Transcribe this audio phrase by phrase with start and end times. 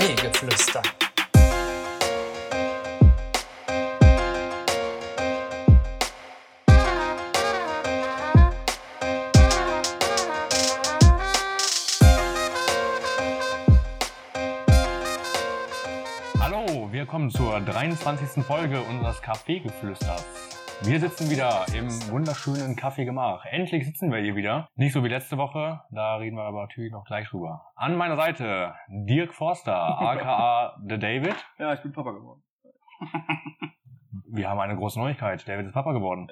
[0.00, 0.82] Kaffeegeflüster.
[16.38, 18.42] Hallo, wir kommen zur 23.
[18.42, 20.59] Folge unseres Kaffeegeflüsters.
[20.82, 23.44] Wir sitzen wieder im wunderschönen Kaffeegemach.
[23.44, 24.68] Endlich sitzen wir hier wieder.
[24.76, 27.66] Nicht so wie letzte Woche, da reden wir aber natürlich noch gleich drüber.
[27.76, 31.36] An meiner Seite Dirk Forster, aka The David.
[31.58, 32.42] Ja, ich bin Papa geworden.
[34.32, 35.46] Wir haben eine große Neuigkeit.
[35.48, 36.28] David ist Papa geworden.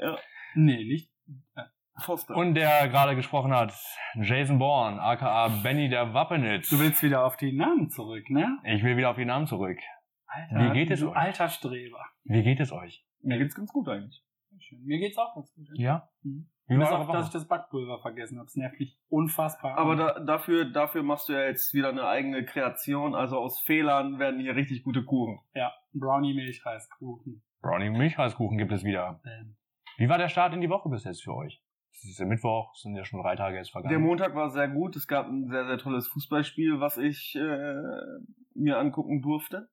[0.55, 1.11] Nee, nicht.
[1.57, 1.63] Äh,
[2.01, 2.37] Foster.
[2.37, 3.73] Und der gerade gesprochen hat,
[4.15, 6.71] Jason Bourne, aka Benny der Wappenitz.
[6.71, 8.59] du willst wieder auf die Namen zurück, ne?
[8.65, 9.79] Ich will wieder auf die Namen zurück.
[10.27, 11.17] Alter, Wie geht es du euch?
[11.17, 12.05] alter Streber.
[12.25, 13.05] Wie geht es euch?
[13.23, 14.23] Mir geht's ganz gut eigentlich.
[14.69, 14.85] Schön.
[14.85, 15.67] Mir geht's auch ganz gut.
[15.75, 16.09] Ja?
[16.23, 16.49] Mhm.
[16.69, 18.47] War auf, eure dass ich das Backpulver vergessen habe.
[18.47, 19.79] Das nervt mich unfassbar.
[19.79, 23.15] Aber da, dafür, dafür machst du ja jetzt wieder eine eigene Kreation.
[23.15, 25.41] Also aus Fehlern werden hier richtig gute Kuchen.
[25.55, 27.43] ja, Brownie Milchreiskuchen.
[27.63, 29.21] Brownie Milchreiskuchen gibt es wieder.
[29.25, 29.57] Ähm,
[29.97, 31.63] Wie war der Start in die Woche bis jetzt für euch?
[31.91, 34.05] Es ist ja Mittwoch, es sind ja schon drei Tage jetzt Der vergangen.
[34.05, 34.95] Montag war sehr gut.
[34.95, 37.75] Es gab ein sehr, sehr tolles Fußballspiel, was ich äh,
[38.55, 39.69] mir angucken durfte.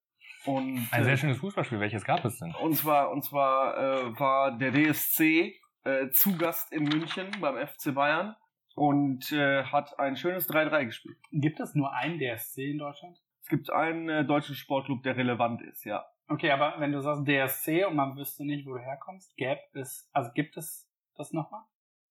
[0.46, 1.80] Und, Ein äh, sehr schönes Fußballspiel.
[1.80, 2.54] Welches gab es denn?
[2.62, 7.94] Und zwar, und zwar äh, war der DSC äh, zu Gast in München beim FC
[7.94, 8.36] Bayern
[8.76, 11.18] und äh, hat ein schönes 3-3 gespielt.
[11.32, 13.18] gibt es nur einen DSC in Deutschland?
[13.42, 16.06] Es gibt einen äh, deutschen Sportclub, der relevant ist, ja.
[16.28, 20.10] Okay, aber wenn du sagst DSC und man wüsste nicht, wo du herkommst, gäbe es,
[20.12, 21.62] also gibt es das nochmal?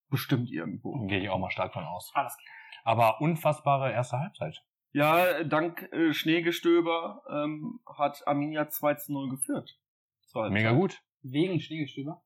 [0.09, 1.07] Bestimmt irgendwo.
[1.07, 2.13] Gehe ich auch mal stark von aus.
[2.15, 2.55] Alles klar.
[2.85, 4.63] Aber unfassbare erste Halbzeit.
[4.95, 9.77] Ja, dank äh, Schneegestöber ähm, hat Arminia 2 zu 0 geführt.
[10.53, 11.03] Mega gut.
[11.23, 12.23] Wegen Schneegestöber?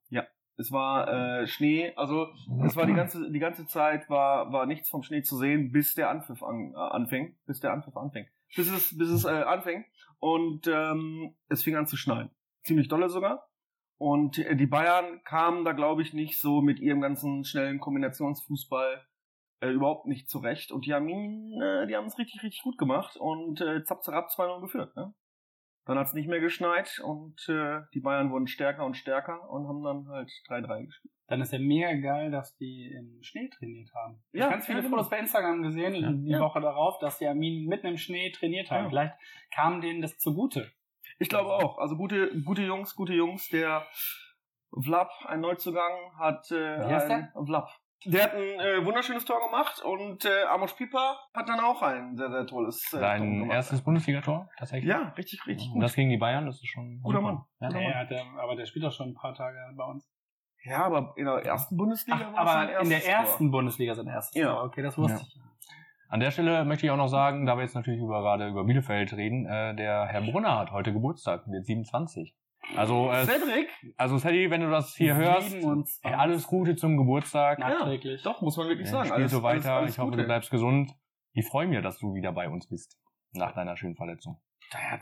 [0.58, 2.27] Es war äh, Schnee, also
[2.66, 5.94] es war die ganze die ganze Zeit war war nichts vom Schnee zu sehen, bis
[5.94, 9.84] der Anpfiff an, äh, anfing, bis der Anpfiff anfing, bis es bis es äh, anfing
[10.19, 12.30] und ähm, es fing an zu schneien,
[12.64, 13.48] ziemlich dolle sogar.
[13.98, 19.07] Und äh, die Bayern kamen da glaube ich nicht so mit ihrem ganzen schnellen Kombinationsfußball
[19.61, 22.79] äh, überhaupt nicht zurecht und die haben ihn, äh, die haben es richtig richtig gut
[22.79, 24.95] gemacht und äh, zapp zapp 2-0 geführt.
[24.96, 25.14] Ne?
[25.85, 29.67] Dann hat es nicht mehr geschneit und äh, die Bayern wurden stärker und stärker und
[29.67, 31.14] haben dann halt 3-3 gespielt.
[31.29, 34.23] Dann ist ja mega geil, dass die im Schnee trainiert haben.
[34.33, 34.96] Ich Ja, habe ganz viele ja, genau.
[34.96, 36.40] Fotos bei Instagram gesehen, Ja, die ja.
[36.40, 38.89] Woche darauf, dass die Armin mitten im Schnee trainiert haben.
[38.89, 39.14] Vielleicht
[39.55, 40.70] kam denen das zugute.
[41.19, 41.79] Ich glaube auch.
[41.79, 43.48] Also gute, gute Jungs, gute Jungs.
[43.48, 43.86] Der
[44.83, 47.69] Vlap, ein Neuzugang, hat äh, Wie heißt ein Vlap.
[48.07, 52.17] Der hat ein äh, wunderschönes Tor gemacht und äh, Amos Pieper hat dann auch ein
[52.17, 53.53] sehr, sehr tolles äh, Tor Sein gemacht.
[53.55, 54.89] erstes Bundesligator, tatsächlich.
[54.89, 55.83] Ja, richtig, richtig Und gut.
[55.83, 57.20] das gegen die Bayern, das ist schon Guter.
[57.20, 57.41] Mann.
[57.61, 57.67] Ja.
[57.69, 57.95] Guter Nee, Mann.
[57.98, 60.08] hat der, aber der spielt doch schon ein paar Tage bei uns.
[60.63, 63.95] Ja, aber in der ersten Bundesliga Ach, war es sein aber in der ersten Bundesliga
[63.95, 64.53] sein erstes Ja.
[64.55, 64.64] Tor.
[64.64, 65.25] Okay, das wusste Ja.
[65.27, 65.41] ich.
[66.11, 68.64] An der Stelle möchte ich auch noch sagen, da wir jetzt natürlich über, gerade über
[68.64, 72.35] Bielefeld reden, äh, der Herr Brunner hat heute Geburtstag, wird 27.
[72.77, 73.68] Also, äh, Cedric?
[73.96, 76.01] also Sadie, wenn du das hier hörst, 27.
[76.02, 77.58] ey, alles Gute zum Geburtstag.
[77.58, 78.23] Nachträglich.
[78.23, 79.06] Doch, muss man wirklich Ja, sagen.
[79.08, 79.56] spiel Alles, so weiter.
[79.56, 80.23] Alles, alles ich hoffe, Gute.
[80.23, 80.92] du bleibst gesund.
[81.33, 82.98] Ich freue mich, dass du wieder bei uns bist.
[83.33, 84.40] Nach deiner schönen Verletzung.
[84.73, 85.01] Der hat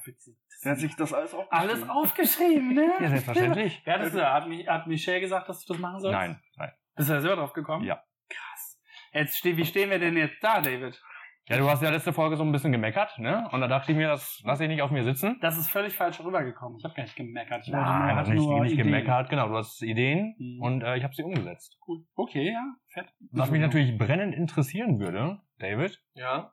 [0.64, 2.92] Der hat sich das alles auch alles aufgeschrieben, ne?
[3.00, 3.82] Ja, selbstverständlich.
[3.84, 6.16] Wer hat, das, hat, mich, hat Michelle gesagt, dass du das machen sollst?
[6.16, 6.72] Nein, nein.
[6.94, 7.84] Bist du da selber drauf gekommen?
[7.84, 8.02] Ja.
[8.28, 8.80] Krass.
[9.12, 11.00] Jetzt wie stehen wir denn jetzt da, David?
[11.48, 13.48] Ja, du hast ja letzte Folge so ein bisschen gemeckert, ne?
[13.52, 15.38] Und da dachte ich mir, das lasse ich nicht auf mir sitzen.
[15.40, 16.78] Das ist völlig falsch rübergekommen.
[16.78, 17.62] Ich habe gar nicht gemeckert.
[17.66, 18.86] Ich wollte Nein, hatte nicht, nur nicht Ideen.
[18.86, 19.30] gemeckert.
[19.30, 20.60] Genau, du hast Ideen Mhm.
[20.60, 21.78] und äh, ich habe sie umgesetzt.
[21.86, 22.04] Cool.
[22.16, 23.06] Okay, ja, fett.
[23.30, 26.52] Was mich natürlich brennend interessieren würde, David, Ja.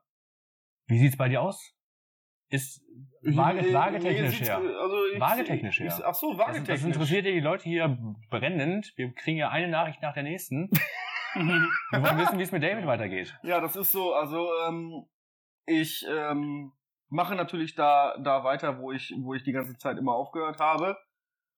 [0.85, 1.73] wie sieht's bei dir aus?
[2.49, 2.83] Ist
[3.23, 4.57] Waage, Nee, waagetechnisch her.
[4.57, 6.03] Also ich, Waagetechnisch ich, her.
[6.05, 6.67] Ach so, Das, waagetechnisch.
[6.67, 7.97] das interessiert ja die Leute hier
[8.29, 8.93] brennend.
[8.95, 10.69] Wir kriegen ja eine Nachricht nach der nächsten.
[11.35, 13.37] Wir wollen wissen, wie es mit David weitergeht.
[13.43, 14.13] Ja, das ist so.
[14.13, 15.05] Also ähm,
[15.65, 16.71] ich ähm,
[17.09, 20.97] mache natürlich da da weiter, wo ich wo ich die ganze Zeit immer aufgehört habe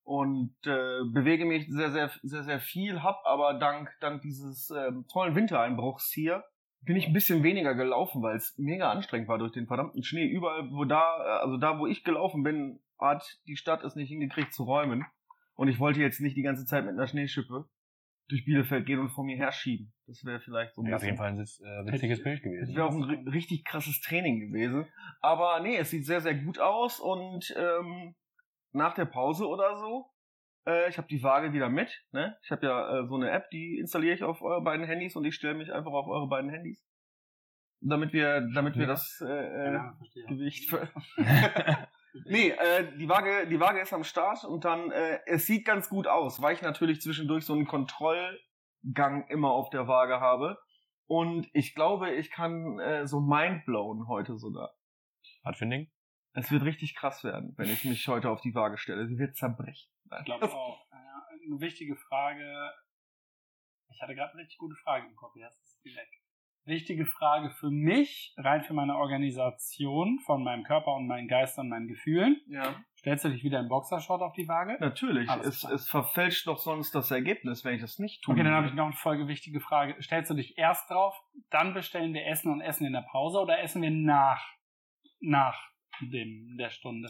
[0.04, 3.04] und äh, bewege mich sehr sehr sehr sehr viel.
[3.04, 6.44] Hab aber dank dank dieses ähm, tollen Wintereinbruchs hier
[6.86, 10.28] bin ich ein bisschen weniger gelaufen, weil es mega anstrengend war durch den verdammten Schnee.
[10.28, 14.10] Überall, wo da, äh, also da, wo ich gelaufen bin, hat die Stadt es nicht
[14.10, 15.06] hingekriegt zu räumen.
[15.56, 17.68] Und ich wollte jetzt nicht die ganze Zeit mit einer Schneeschippe
[18.28, 19.94] durch Bielefeld gehen und vor mir herschieben.
[20.08, 22.76] Das wäre vielleicht so ein Ja, auf jeden Fall ein äh, witziges Bild das gewesen.
[22.76, 24.88] wäre auch ein ri- richtig krasses Training gewesen.
[25.22, 28.16] Aber nee, es sieht sehr, sehr gut aus und ähm,
[28.72, 30.10] nach der Pause oder so,
[30.68, 32.04] äh, ich habe die Waage wieder mit.
[32.12, 32.36] Ne?
[32.44, 35.26] Ich habe ja äh, so eine App, die installiere ich auf eure beiden Handys und
[35.26, 36.84] ich stelle mich einfach auf eure beiden Handys.
[37.82, 38.88] Damit wir, damit wir Ja.
[38.88, 39.98] das äh, äh, ja.
[40.28, 40.72] Gewicht.
[42.26, 45.90] nee, äh, die Waage, die Waage ist am Start und dann, äh, es sieht ganz
[45.90, 50.58] gut aus, weil ich natürlich zwischendurch so einen Kontrollgang immer auf der Waage habe.
[51.08, 54.76] Und ich glaube, ich kann äh, so mindblown heute sogar.
[55.44, 55.92] Was für ein Ding?
[56.34, 59.08] Es wird richtig krass werden, wenn ich mich heute auf die Waage stelle.
[59.08, 59.90] Sie wird zerbrechen.
[60.20, 60.86] Ich glaube auch.
[60.92, 62.74] Eine wichtige Frage.
[63.90, 66.10] Ich hatte gerade eine richtig gute Frage im Kopf, jetzt ist die weg.
[66.66, 71.70] Wichtige Frage für mich, rein für meine Organisation von meinem Körper und meinen Geist und
[71.70, 72.42] meinen Gefühlen.
[72.48, 72.76] Ja.
[72.98, 74.78] Stellst du dich wieder im Boxershort auf die Waage?
[74.80, 75.30] Natürlich.
[75.44, 78.34] Es, es verfälscht doch sonst das Ergebnis, wenn ich das nicht tue.
[78.34, 79.96] Okay, dann habe ich noch eine folgewichtige Frage.
[80.02, 81.16] Stellst du dich erst drauf,
[81.52, 84.44] dann bestellen wir Essen und essen in der Pause oder essen wir nach,
[85.20, 85.60] nach
[86.02, 87.10] dem, der Stunde?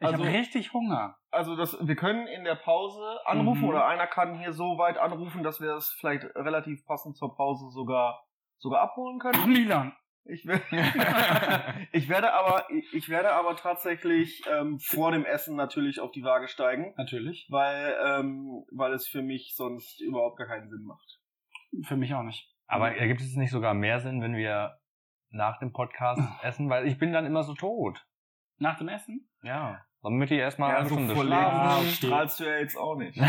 [0.00, 1.16] Ich Also- habe richtig Hunger.
[1.30, 3.68] Also das, wir können in der Pause anrufen Mhm.
[3.68, 7.70] oder einer kann hier so weit anrufen, dass wir es vielleicht relativ passend zur Pause
[7.70, 8.25] sogar
[8.58, 9.52] sogar abholen können.
[9.52, 9.92] Milan.
[10.28, 10.60] Ich, will,
[11.92, 16.48] ich werde aber ich werde aber tatsächlich ähm, vor dem Essen natürlich auf die Waage
[16.48, 17.46] steigen, Natürlich.
[17.48, 21.20] weil ähm, weil es für mich sonst überhaupt gar keinen Sinn macht.
[21.84, 22.52] Für mich auch nicht.
[22.66, 24.80] Aber ergibt es nicht sogar mehr Sinn, wenn wir
[25.30, 26.68] nach dem Podcast essen?
[26.68, 28.04] Weil ich bin dann immer so tot.
[28.58, 29.28] Nach dem Essen?
[29.42, 29.84] Ja.
[30.02, 31.56] Damit die erstmal Ja, eine so Stunde vor schlafen.
[31.56, 33.16] Ah, strahlst du ja jetzt auch nicht.
[33.20, 33.22] Ich.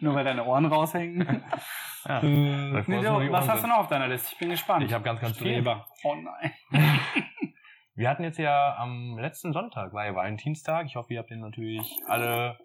[0.00, 1.44] Nur weil deine Ohren raushängen.
[2.06, 2.18] Ja.
[2.18, 4.30] Äh, die du, was hast du noch auf deiner Liste?
[4.32, 4.84] Ich bin gespannt.
[4.84, 5.64] Ich habe ganz, ganz viel.
[6.04, 6.52] Oh nein.
[7.94, 10.86] Wir hatten jetzt ja am letzten Sonntag, war ja Valentinstag.
[10.86, 12.58] Ich hoffe, ihr habt den natürlich alle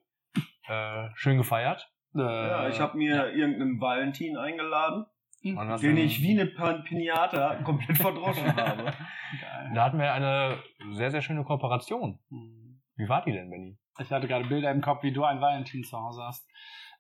[0.68, 1.92] äh, schön gefeiert.
[2.14, 5.06] Ja, ich habe mir irgendeinen Valentin eingeladen,
[5.44, 8.84] was den ich wie eine Pinata komplett verdroschen habe.
[8.86, 9.72] Geil.
[9.76, 10.58] Da hatten wir eine
[10.94, 12.20] sehr, sehr schöne Kooperation.
[12.30, 12.82] Hm.
[12.96, 13.78] Wie war die denn, Benny?
[14.00, 16.48] Ich hatte gerade Bilder im Kopf, wie du ein Valentin zu Hause hast.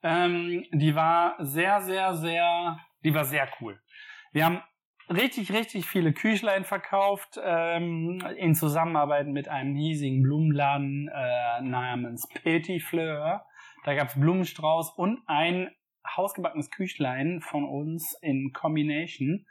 [0.04, 3.80] Ähm, die war sehr, sehr, sehr, die war sehr cool.
[4.32, 4.62] Wir haben
[5.10, 12.84] richtig, richtig viele Küchlein verkauft ähm, in Zusammenarbeit mit einem hiesigen Blumenladen äh, namens Petit
[12.84, 13.46] Fleur.
[13.86, 15.70] Da gab's Blumenstrauß und ein
[16.16, 19.46] hausgebackenes Küchlein von uns in Combination.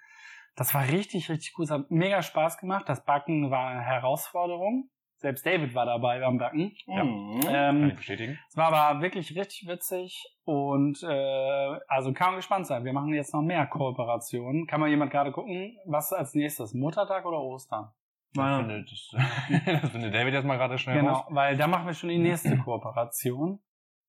[0.54, 1.64] Das war richtig, richtig cool.
[1.64, 2.88] Es hat mega Spaß gemacht.
[2.88, 4.90] Das Backen war eine Herausforderung.
[5.18, 6.76] Selbst David war dabei beim Backen.
[6.86, 7.02] Ja.
[7.04, 7.40] Mhm.
[7.40, 8.38] Kann Ähm, ich bestätigen.
[8.48, 12.84] es war aber wirklich richtig witzig und äh, also kann man gespannt sein.
[12.84, 14.66] Wir machen jetzt noch mehr Kooperationen.
[14.66, 16.74] Kann mal jemand gerade gucken, was als nächstes?
[16.74, 17.90] Muttertag oder Ostern?
[18.34, 18.58] Das Ja.
[18.58, 21.26] findet, das, das findet David jetzt mal gerade schnell Genau, raus.
[21.30, 23.60] weil da machen wir schon die nächste Kooperation.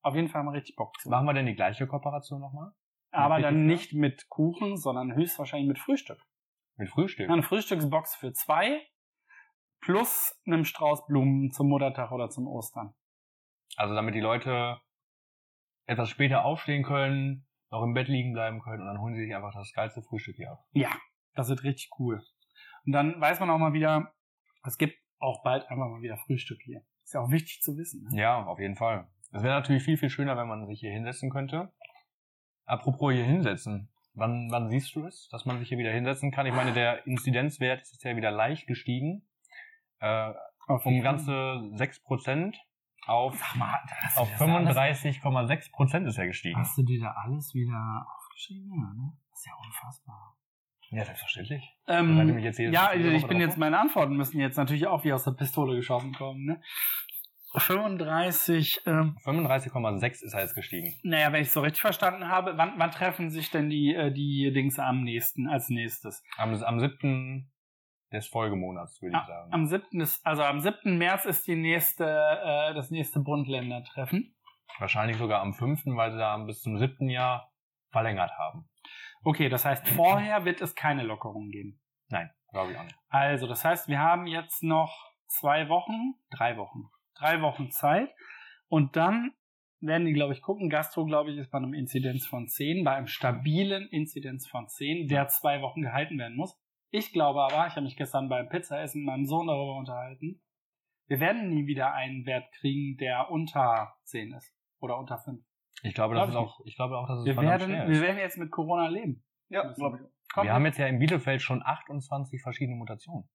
[0.01, 1.09] Auf jeden Fall haben wir richtig Bock zu.
[1.09, 2.71] Machen wir denn die gleiche Kooperation nochmal?
[3.11, 6.19] Aber dann nicht mit Kuchen, sondern höchstwahrscheinlich mit Frühstück.
[6.75, 7.27] Mit Frühstück?
[7.27, 8.81] Ja, eine Frühstücksbox für zwei
[9.81, 12.93] plus einem Strauß Blumen zum Muttertag oder zum Ostern.
[13.75, 14.79] Also damit die Leute
[15.85, 19.35] etwas später aufstehen können, noch im Bett liegen bleiben können und dann holen sie sich
[19.35, 20.65] einfach das geilste Frühstück hier ab.
[20.71, 20.89] Ja,
[21.35, 22.21] das wird richtig cool.
[22.85, 24.13] Und dann weiß man auch mal wieder,
[24.63, 26.81] es gibt auch bald einfach mal wieder Frühstück hier.
[27.03, 28.03] Ist ja auch wichtig zu wissen.
[28.03, 28.21] Ne?
[28.21, 29.07] Ja, auf jeden Fall.
[29.31, 31.73] Es wäre natürlich viel, viel schöner, wenn man sich hier hinsetzen könnte.
[32.65, 33.89] Apropos hier hinsetzen.
[34.13, 36.47] Wann, wann siehst du es, dass man sich hier wieder hinsetzen kann?
[36.47, 39.26] Ich meine, der Inzidenzwert ist jetzt ja wieder leicht gestiegen.
[39.99, 40.33] Äh,
[40.67, 42.53] um ganze 6%
[43.05, 43.73] auf, mal,
[44.15, 46.59] auf das da alles- 35,6% ist er gestiegen.
[46.59, 48.69] Hast du dir da alles wieder aufgeschrieben?
[48.71, 49.13] Ja, ne?
[49.29, 50.37] Das ist ja unfassbar.
[50.89, 51.63] Ja, selbstverständlich.
[51.87, 55.11] Ähm, jetzt ja, jede ich bin drauf jetzt, meine Antworten müssen jetzt natürlich auch wie
[55.13, 56.45] aus der Pistole geschossen kommen.
[56.45, 56.61] Ne?
[57.55, 60.93] 35, ähm, 35,6 ist er jetzt gestiegen.
[61.03, 64.11] naja, wenn ich es so richtig verstanden habe, wann, wann treffen sich denn die, äh,
[64.11, 66.23] die Dings am nächsten, als nächstes?
[66.37, 67.49] Am, am 7.
[68.11, 69.53] des Folgemonats, würde ich sagen.
[69.53, 70.01] Am 7.
[70.01, 70.97] Ist, also am 7.
[70.97, 74.35] März ist die nächste, äh, das nächste Bund-Länder-Treffen.
[74.79, 77.09] Wahrscheinlich sogar am 5., weil sie da bis zum 7.
[77.09, 77.51] Jahr
[77.91, 78.69] verlängert haben.
[79.23, 81.81] Okay, das heißt, vorher wird es keine Lockerung geben.
[82.09, 82.97] Nein, glaube ich auch nicht.
[83.09, 86.83] Also, das heißt, wir haben jetzt noch zwei Wochen, drei Wochen,
[87.15, 88.09] drei Wochen Zeit.
[88.69, 89.33] Und dann
[89.79, 90.69] werden die, glaube ich, gucken.
[90.69, 95.07] Gastro, glaube ich, ist bei einem Inzidenz von 10, bei einem stabilen Inzidenz von 10,
[95.07, 96.57] der zwei Wochen gehalten werden muss.
[96.89, 100.41] Ich glaube aber, ich habe mich gestern beim Pizzaessen mit meinem Sohn darüber unterhalten,
[101.07, 104.53] wir werden nie wieder einen Wert kriegen, der unter 10 ist.
[104.79, 105.41] Oder unter 5.
[105.83, 108.01] Ich glaube, Glaub das ich ist auch, ich glaube auch, dass es Wir werden, wir
[108.01, 109.23] werden jetzt mit Corona leben.
[109.49, 110.03] Ja, glaube ich.
[110.33, 113.29] Komm, Wir haben jetzt ja in Bielefeld schon 28 verschiedene Mutationen.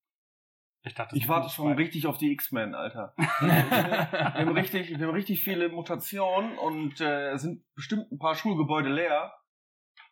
[0.84, 3.14] ich dachte, das Ich warte schon richtig auf die X-Men, Alter.
[3.16, 8.34] wir, haben richtig, wir haben richtig viele Mutationen und äh, es sind bestimmt ein paar
[8.34, 9.32] Schulgebäude leer.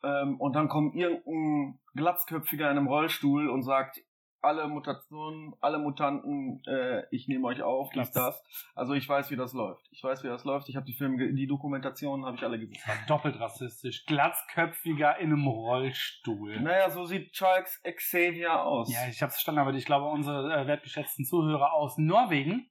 [0.03, 4.01] Ähm, und dann kommt irgendein Glatzköpfiger in einem Rollstuhl und sagt,
[4.43, 8.43] alle Mutationen, alle Mutanten, äh, ich nehme euch auf, dies, das.
[8.75, 9.87] Also ich weiß, wie das läuft.
[9.91, 10.69] Ich weiß, wie das läuft.
[10.69, 12.81] Ich habe die Filme, die Dokumentationen habe ich alle gesehen.
[13.07, 14.07] Doppelt rassistisch.
[14.07, 16.61] Glatzköpfiger in einem Rollstuhl.
[16.61, 18.93] Naja, so sieht Charles Xavier aus.
[18.93, 22.71] Ja, ich habe es verstanden, aber ich glaube, unsere äh, wertgeschätzten Zuhörer aus Norwegen,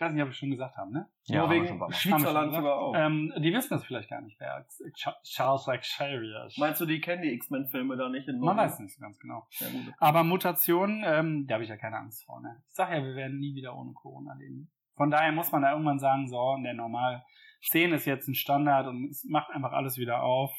[0.00, 1.10] Ich weiß nicht, ob wir schon gesagt haben, ne?
[1.26, 2.20] Ja, Norwegen, Haben wir schon
[2.54, 2.94] sogar auch.
[2.96, 6.56] Ähm, die wissen das vielleicht gar nicht, wer Ch- Charles Xavier ist.
[6.56, 8.26] Meinst du, die kennen die X-Men-Filme da nicht?
[8.26, 8.62] In Man Norwegen?
[8.72, 9.46] weiß nicht so ganz genau.
[9.58, 9.66] Ja.
[9.98, 12.40] Aber Mutationen, ähm, da habe ich ja keine Angst vor.
[12.40, 12.62] Ne?
[12.70, 14.70] Ich sag ja, wir werden nie wieder ohne Corona leben.
[14.96, 17.22] Von daher muss man da irgendwann sagen, so, der normal
[17.68, 20.50] 10 ist jetzt ein Standard und es macht einfach alles wieder auf.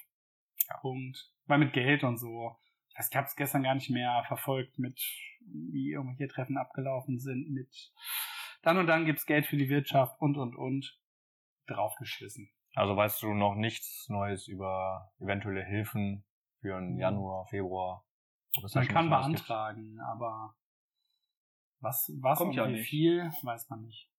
[0.81, 1.31] Punkt.
[1.47, 2.55] Weil mit Geld und so.
[2.95, 5.01] Ich habe es gestern gar nicht mehr verfolgt, mit
[5.47, 7.91] wie irgendwelche Treffen abgelaufen sind, mit
[8.61, 10.99] dann und dann gibt's Geld für die Wirtschaft und und und
[11.67, 12.49] draufgeschissen.
[12.75, 16.25] Also weißt du noch nichts Neues über eventuelle Hilfen
[16.61, 18.05] für den Januar, Februar?
[18.73, 19.47] Man kann was Neues gibt?
[19.47, 20.55] beantragen, aber
[21.79, 22.89] was, was Kommt und ja wie nicht.
[22.89, 24.09] viel, weiß man nicht.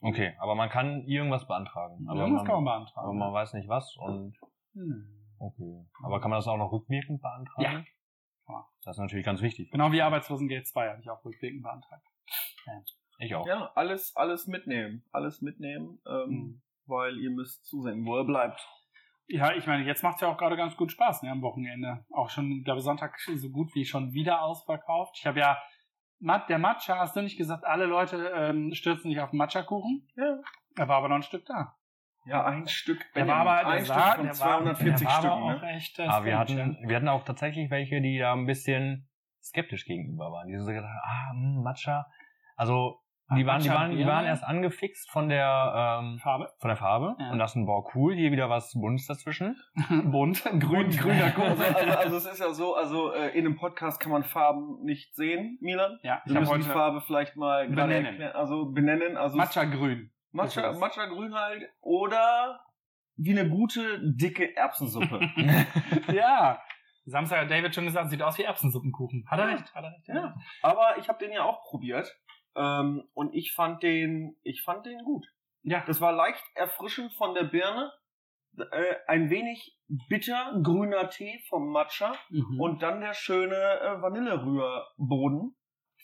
[0.00, 2.06] Okay, aber man kann irgendwas beantragen.
[2.08, 3.04] Aber Irgendwas man, kann man beantragen.
[3.08, 4.36] aber man weiß nicht was und
[4.74, 5.34] Hm.
[5.38, 5.84] okay.
[6.04, 7.62] Aber kann man das auch noch rückwirkend beantragen?
[7.62, 7.70] Ja.
[8.46, 8.64] Kann man.
[8.84, 9.70] Das ist natürlich ganz wichtig.
[9.72, 12.06] Genau wie Arbeitslosengeld 2 habe ich auch rückwirkend beantragt.
[13.20, 13.46] Ich auch.
[13.46, 15.04] Ja, alles, alles mitnehmen.
[15.12, 16.62] Alles mitnehmen, ähm, Hm.
[16.86, 18.66] weil ihr müsst zusehen, wo er bleibt.
[19.28, 22.04] Ja, ich meine, jetzt macht es ja auch gerade ganz gut Spaß ne, am Wochenende.
[22.12, 25.16] Auch schon, ich glaube, Sonntag so gut wie schon wieder ausverkauft.
[25.18, 25.56] Ich habe ja,
[26.48, 30.08] der Matcha, hast du nicht gesagt, alle Leute ähm, stürzen sich auf den Matcha-Kuchen?
[30.16, 30.38] Ja.
[30.74, 31.76] Da war aber noch ein Stück da.
[32.26, 32.98] Ja, ein Stück.
[33.14, 35.44] Der war aber, ein Stück von der 240 war, der war Stücken.
[35.44, 35.70] aber auch Ne?
[35.76, 39.08] echt äh, Aber wir hatten, wir hatten auch tatsächlich welche, die da ein bisschen
[39.42, 40.48] skeptisch gegenüber waren.
[40.48, 42.06] Die so gesagt haben, ah, hm, Matcha.
[42.56, 43.00] Also,
[43.36, 46.50] die waren, die waren, die waren erst angefixt von der, ähm, Farbe.
[46.58, 47.30] von der Farbe Ja.
[47.30, 49.56] und dachten, boah, cool, hier wieder was Buntes dazwischen.
[50.04, 51.50] Bunt, grün, grüner Kuchen.
[51.50, 54.82] Also, also, also es ist ja so, also äh, in einem Podcast kann man Farben
[54.84, 55.98] nicht sehen, Milan.
[56.02, 58.04] Ja, ich Wir müssen die Farbe vielleicht mal Benennen.
[58.06, 58.36] erklären.
[58.36, 59.16] Also benennen.
[59.16, 60.10] Also Matcha grün.
[60.32, 60.72] Matcha.
[60.72, 62.60] Matcha grün halt oder
[63.16, 65.20] wie eine gute, dicke Erbsensuppe.
[66.12, 66.58] ja.
[67.06, 69.24] Samstag hat David schon gesagt, sieht aus wie Erbsensuppenkuchen.
[69.28, 69.54] Hat er Ja.
[69.56, 70.08] recht, hat er recht.
[70.08, 70.34] Ja.
[70.62, 72.14] Aber ich habe den ja auch probiert.
[72.56, 75.26] Ähm, und ich fand den, ich fand den gut.
[75.62, 75.82] ja.
[75.86, 77.92] Das war leicht erfrischend von der Birne.
[78.58, 79.78] Äh, ein wenig
[80.08, 82.12] bitter grüner Tee vom Matcha.
[82.30, 82.60] Mhm.
[82.60, 85.54] Und dann der schöne äh, Vanillerührboden,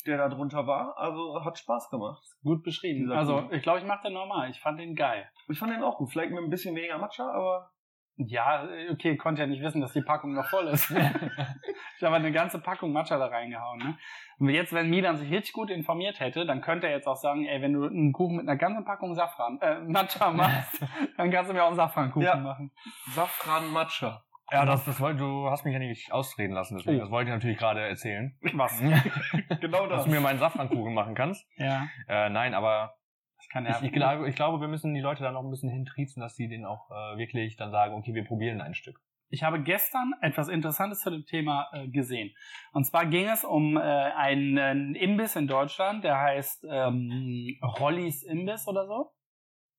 [0.06, 0.96] der da drunter war.
[0.96, 2.22] Also hat Spaß gemacht.
[2.42, 3.00] gut beschrieben.
[3.00, 3.54] Dieser Also, Kuchen.
[3.54, 4.50] ich glaube, ich mache den normal.
[4.50, 5.28] Ich fand den geil.
[5.48, 6.10] Ich fand den auch gut.
[6.12, 7.70] Vielleicht mit ein bisschen weniger Matcha, aber
[8.18, 10.90] Ja, okay, konnte ja nicht wissen, dass die Packung noch voll ist.
[11.98, 13.78] ich habe eine ganze Packung Matcha da reingehauen.
[13.78, 13.98] Ne?
[14.38, 17.44] Und jetzt, wenn Milan sich richtig gut informiert hätte, dann könnte er jetzt auch sagen,
[17.46, 20.82] ey, wenn du einen Kuchen mit einer ganzen Packung Safran, äh, Matcha machst,
[21.18, 22.36] dann kannst du mir auch einen Safrankuchen Ja.
[22.36, 22.72] machen.
[23.14, 24.22] Safran Matcha.
[24.52, 27.00] Ja, das, das wollte, du hast mich ja nicht ausreden lassen, deswegen, Oh.
[27.02, 28.38] das wollte ich natürlich gerade erzählen.
[28.54, 28.80] Was?
[29.60, 30.04] Genau Dass das.
[30.04, 31.44] du mir meinen Safrankuchen machen kannst.
[31.56, 32.94] Ja, Äh, nein, aber
[33.64, 33.82] er.
[33.82, 36.48] ich, glaube, ich glaube, wir müssen die Leute da noch ein bisschen hintriezen, dass sie
[36.48, 39.00] den auch äh, wirklich dann sagen, okay, wir probieren ein Stück.
[39.28, 42.34] Ich habe gestern etwas Interessantes zu dem Thema äh, gesehen.
[42.72, 48.68] Und zwar ging es um äh, einen Imbiss in Deutschland, der heißt ähm, Rollys Imbiss
[48.68, 49.12] oder so.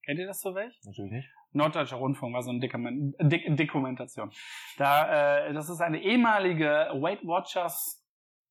[0.04, 0.78] Kennt ihr das so welch?
[0.86, 1.30] Natürlich nicht.
[1.54, 4.32] Norddeutscher Rundfunk war so eine Dik Dokumentation.
[4.78, 8.04] Da, äh, das ist eine ehemalige Weight Watchers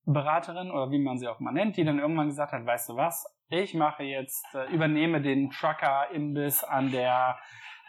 [0.05, 2.95] Beraterin oder wie man sie auch mal nennt, die dann irgendwann gesagt hat, weißt du
[2.95, 7.37] was, ich mache jetzt, äh, übernehme den Trucker Imbiss an der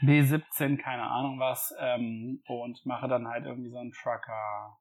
[0.03, 4.79] B17, keine Ahnung was, ähm, und mache dann halt irgendwie so ein Trucker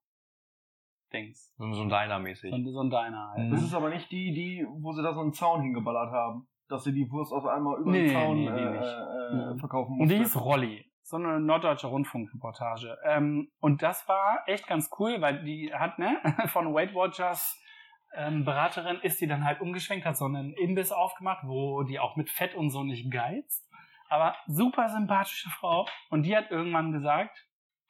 [1.14, 1.54] Dings.
[1.58, 2.50] So, so ein Diner-mäßig.
[2.52, 3.46] So, ein- so ein Diner halt.
[3.48, 3.52] Mhm.
[3.52, 6.48] Das ist aber nicht die, die, wo sie da so einen Zaun hingeballert haben.
[6.70, 8.84] Dass sie die Wurst auf einmal über Nee, den Zaun nee, die äh, nicht.
[8.84, 9.60] äh, Mhm.
[9.60, 10.16] verkaufen Und musste.
[10.16, 10.86] die hieß Rolli.
[11.02, 12.98] So eine norddeutsche Rundfunkreportage.
[13.06, 16.18] Ähm, und das war echt ganz cool, weil die hat, ne,
[16.48, 17.58] von Weight Watchers
[18.14, 22.16] ähm, Beraterin ist die dann halt umgeschwenkt, hat so einen Imbiss aufgemacht, wo die auch
[22.16, 23.70] mit Fett und so nicht geizt.
[24.10, 25.88] Aber super sympathische Frau.
[26.10, 27.46] Und die hat irgendwann gesagt,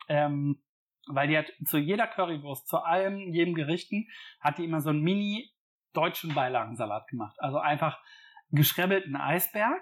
[0.09, 0.63] ähm,
[1.07, 4.07] weil die hat zu jeder Currywurst, zu allem, jedem Gerichten,
[4.39, 5.51] hat die immer so einen mini
[5.93, 7.36] deutschen Beilagensalat gemacht.
[7.39, 8.00] Also einfach
[8.50, 9.81] geschrebbelten Eisberg,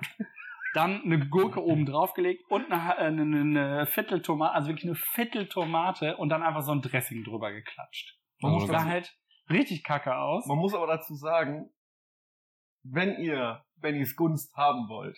[0.74, 6.30] dann eine Gurke oben draufgelegt und eine, eine, eine Vierteltomate, also wirklich eine Vierteltomate und
[6.30, 8.18] dann einfach so ein Dressing drüber geklatscht.
[8.42, 9.16] Man muss dazu- halt
[9.50, 10.46] richtig kacke aus.
[10.48, 11.70] Man muss aber dazu sagen,
[12.84, 15.18] wenn ihr Bennys Gunst haben wollt,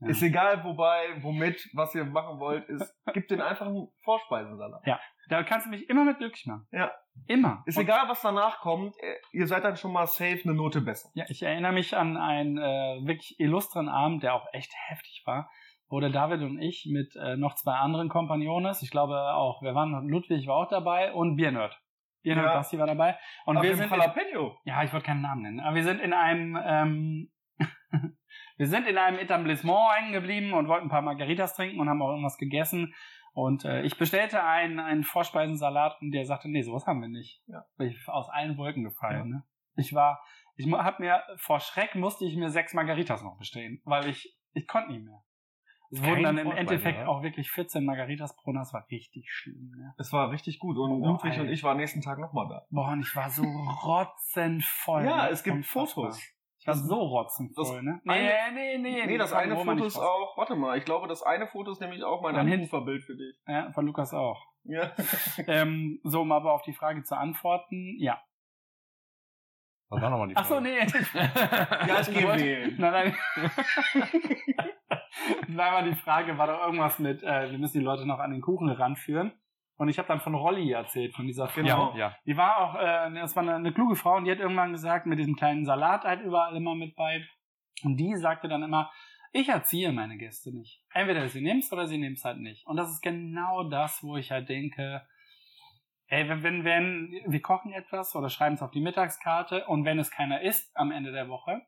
[0.00, 0.08] Ja.
[0.08, 4.82] ist egal wobei, womit, was ihr machen wollt, ist, gibt den einfach einen Vorspeisensalat.
[5.28, 6.66] Da kannst du mich immer mit glücklich machen.
[6.72, 6.90] Ja.
[7.26, 7.62] Immer.
[7.66, 10.80] Ist Und- egal, was danach kommt, äh, ihr seid dann schon mal safe eine Note
[10.80, 11.10] besser.
[11.14, 15.50] Ja, ich erinnere mich an einen äh, wirklich illustren Abend, der auch echt heftig war,
[15.88, 19.74] wo der David und ich mit äh, noch zwei anderen Kompagnones, ich glaube auch, wir
[19.74, 21.78] waren, Ludwig war auch dabei und Biernerd.
[22.22, 22.54] Biernerd Ja.
[22.54, 23.18] Basti war dabei.
[23.46, 24.58] Und Ach, wir sind, in, Jalapeno.
[24.64, 27.30] ja, ich wollte keinen Namen nennen, aber wir sind in einem, ähm,
[28.56, 32.02] wir sind in einem Etablissement hängen geblieben und wollten ein paar Margaritas trinken und haben
[32.02, 32.94] auch irgendwas gegessen.
[33.32, 37.42] Und äh, ich bestellte einen, einen Vorspeisensalat und der sagte, nee, sowas haben wir nicht.
[37.46, 37.64] Ja.
[37.76, 39.28] Bin ich aus allen Wolken gefallen.
[39.28, 39.44] Ne?
[39.76, 40.20] Ich war,
[40.56, 44.66] ich hab mir, vor Schreck musste ich mir sechs Margaritas noch bestellen, weil ich, ich
[44.66, 45.22] konnte nicht mehr.
[45.92, 47.08] Es wurden dann im Endeffekt oder?
[47.08, 49.94] auch wirklich 14 Margaritas pro Nacht, das war richtig schlimm, ne?
[49.98, 51.42] Es war richtig gut und Oh, Ludwig Alter.
[51.42, 52.64] und ich waren nächsten Tag nochmal da.
[52.70, 55.04] Boah, und ich war so rotzenvoll.
[55.04, 55.30] Ja, ne?
[55.30, 55.64] es gibt.
[55.66, 56.20] Fotos.
[56.60, 58.00] Ich war so rotzenvoll, ne?
[58.06, 59.06] eine- nee, nee.
[59.06, 61.80] Nee, das war eine Foto ist auch, warte mal, ich glaube, das eine Foto ist
[61.80, 63.34] nämlich auch mein Anruferbild für dich.
[63.46, 64.44] Ja, von Lukas auch.
[64.64, 64.92] Ja.
[65.46, 68.20] ähm, so, um aber auf die Frage zu antworten, ja.
[69.90, 70.68] Was war nochmal die Ach so, Frage?
[70.68, 70.78] nee.
[71.88, 72.74] Ja, ich geh wollte- wählen.
[72.78, 73.50] Nein, nein.
[75.48, 78.30] nein, aber die Frage war doch irgendwas mit, äh, wir müssen die Leute noch an
[78.30, 79.32] den Kuchen ranführen.
[79.76, 81.62] Und ich habe dann von Rolli erzählt, von dieser Frau.
[81.62, 81.92] Genau.
[81.92, 82.16] Ja, ja.
[82.26, 85.06] Die war auch, äh, das war eine, eine kluge Frau und die hat irgendwann gesagt,
[85.06, 87.24] mit diesem kleinen Salat halt überall immer mit bei.
[87.82, 88.90] Und die sagte dann immer,
[89.32, 90.82] ich erziehe meine Gäste nicht.
[90.92, 92.66] Entweder sie nimmt's oder sie nimmt's halt nicht.
[92.66, 95.02] Und das ist genau das, wo ich halt denke,
[96.10, 100.10] ey, wenn, wenn, wir kochen etwas oder schreiben es auf die Mittagskarte und wenn es
[100.10, 101.62] keiner isst am Ende der Woche,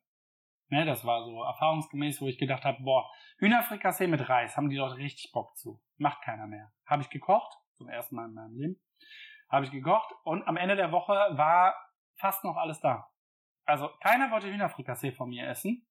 [0.68, 4.76] ne, das war so erfahrungsgemäß, wo ich gedacht habe, boah, Hühnerfrikassee mit Reis, haben die
[4.76, 5.80] Leute richtig Bock zu.
[5.96, 6.70] Macht keiner mehr.
[6.86, 8.80] Habe ich gekocht, zum ersten Mal in meinem Leben
[9.52, 11.76] habe ich gekocht und am Ende der Woche war
[12.16, 13.06] fast noch alles da.
[13.64, 15.86] Also keiner wollte Hühnerfrikassee von mir essen,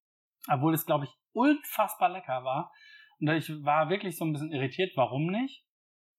[0.51, 2.73] obwohl es, glaube ich, unfassbar lecker war.
[3.19, 5.63] Und ich war wirklich so ein bisschen irritiert, warum nicht.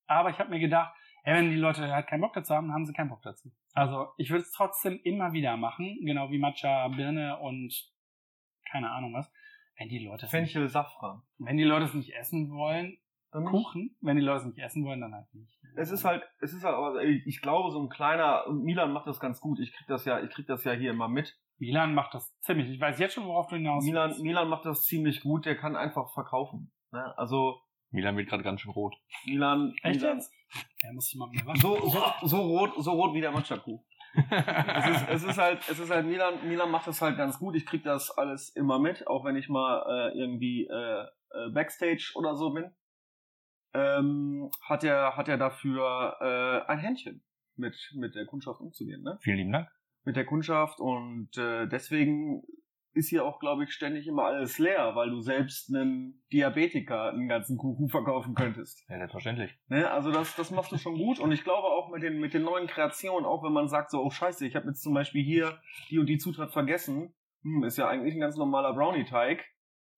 [0.07, 0.95] Aber ich habe mir gedacht,
[1.25, 3.51] ja, wenn die Leute halt keinen Bock dazu haben, haben sie keinen Bock dazu.
[3.73, 7.73] Also ich würde es trotzdem immer wieder machen, genau wie Matcha, Birne und
[8.69, 9.31] keine Ahnung was.
[9.77, 11.23] Wenn die Leute es nicht, Fenchel, Safran.
[11.37, 12.97] wenn die Leute es nicht essen wollen,
[13.31, 13.51] Dann nicht.
[13.51, 13.95] Kuchen.
[14.01, 15.59] Wenn die Leute es nicht essen wollen, dann halt nicht.
[15.75, 19.19] Es ist halt, es ist halt, aber ich glaube, so ein kleiner, Milan macht das
[19.19, 19.59] ganz gut.
[19.59, 21.35] Ich krieg das ja, ich krieg das ja hier immer mit.
[21.57, 22.69] Milan macht das ziemlich.
[22.69, 24.21] Ich weiß jetzt schon, worauf du hinaus Milan, willst.
[24.23, 25.45] Milan macht das ziemlich gut.
[25.45, 26.71] Der kann einfach verkaufen.
[26.91, 27.17] Ne?
[27.17, 27.59] Also
[27.93, 28.95] Milan wird gerade ganz schön rot.
[29.25, 30.33] Milan, Echt Milan jetzt?
[30.81, 31.61] Er muss sich mal mehr waschen.
[31.61, 33.83] so, so, so rot, so rot wie der Matcha-Kuh.
[34.15, 37.55] es, ist, es ist halt, es ist halt Milan, Milan macht das halt ganz gut.
[37.55, 42.11] Ich krieg das alles immer mit, auch wenn ich mal äh, irgendwie äh, äh, Backstage
[42.15, 42.71] oder so bin.
[43.73, 47.23] Ähm, hat er, hat er dafür äh, ein Händchen
[47.55, 49.17] mit mit der Kundschaft umzugehen, ne?
[49.21, 49.69] Vielen lieben Dank.
[50.03, 52.43] Mit der Kundschaft und äh, deswegen
[52.93, 57.27] ist hier auch, glaube ich, ständig immer alles leer, weil du selbst einen Diabetiker einen
[57.27, 58.85] ganzen Kuchen verkaufen könntest.
[58.87, 59.51] Ja, selbstverständlich.
[59.67, 62.33] Ne, also das, das machst du schon gut und ich glaube auch mit den, mit
[62.33, 65.23] den neuen Kreationen, auch wenn man sagt so, oh scheiße, ich habe jetzt zum Beispiel
[65.23, 69.43] hier die und die Zutat vergessen, hm, ist ja eigentlich ein ganz normaler Brownie-Teig,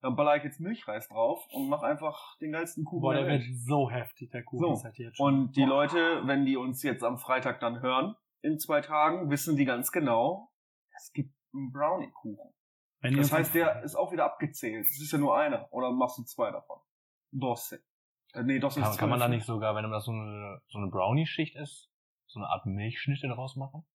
[0.02, 3.43] dann baller ich jetzt Milchreis drauf und mach einfach den geilsten Kuchen Boah, der wird
[3.65, 4.74] so heftig, der Kuchen So.
[4.74, 5.34] ist halt jetzt schon.
[5.34, 9.58] Und die Leute, wenn die uns jetzt am Freitag dann hören, in zwei Tagen, wissen
[9.58, 10.52] die ganz genau,
[10.96, 12.55] es gibt einen Brownie-Kuchen.
[13.06, 14.86] Wenn Das heißt, der ist auch wieder abgezählt.
[14.86, 15.72] Es ist ja nur einer.
[15.72, 16.80] Oder machst du zwei davon?
[17.32, 17.84] Dosse.
[18.34, 20.88] Äh, nee, Kann, ist kann man da nicht sogar, wenn das so eine, so eine
[20.88, 21.89] Brownie-Schicht ist,
[22.26, 23.86] so eine Art Milchschnitte daraus machen?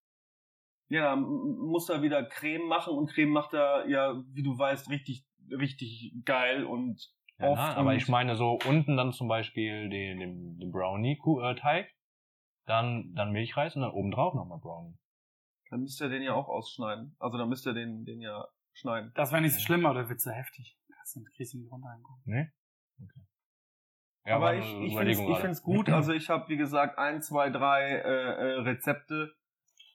[0.88, 4.90] Ja, dann muss er wieder Creme machen und Creme macht er ja, wie du weißt,
[4.90, 7.59] richtig, richtig geil und Ja, oft.
[7.59, 11.92] na, aber ich meine so unten dann zum Beispiel den, den, den Brownie-Teig,
[12.66, 14.96] dann, dann Milchreis und dann obendrauf nochmal Brownie.
[15.70, 17.14] Dann müsst ihr den ja auch ausschneiden.
[17.18, 18.49] Also dann müsst ihr den, den ja
[18.81, 19.12] schneiden.
[19.14, 20.77] Das wäre nicht so schlimm, aber der wird so heftig.
[21.01, 22.23] Das sind kriegst du nicht runter angucken.
[22.25, 22.53] Ne?
[23.03, 23.21] Okay.
[24.27, 25.88] Ja, aber ich, eine ich finde es gut.
[25.88, 29.35] Also ich habe, wie gesagt, ein, zwei, drei äh, äh, Rezepte,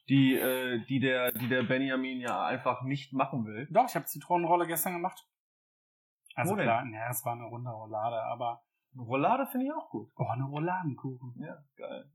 [0.10, 3.67] die, äh, die, der, die der Benjamin ja einfach nicht machen will.
[3.71, 5.28] Doch, ich habe Zitronenrolle gestern gemacht.
[6.34, 6.65] Also Wo denn?
[6.65, 8.63] klar, ja, es war eine runde Roulade, aber
[8.98, 10.12] Roulade finde ich auch gut.
[10.15, 11.36] oh, eine Rouladenkuchen.
[11.41, 12.10] Ja, geil.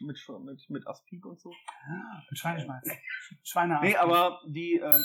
[0.00, 1.50] Mit, mit, mit Aspik und so.
[1.86, 2.90] Ja, mit Schweineschmalz.
[3.42, 5.04] Schweine Nee, aber die, ähm,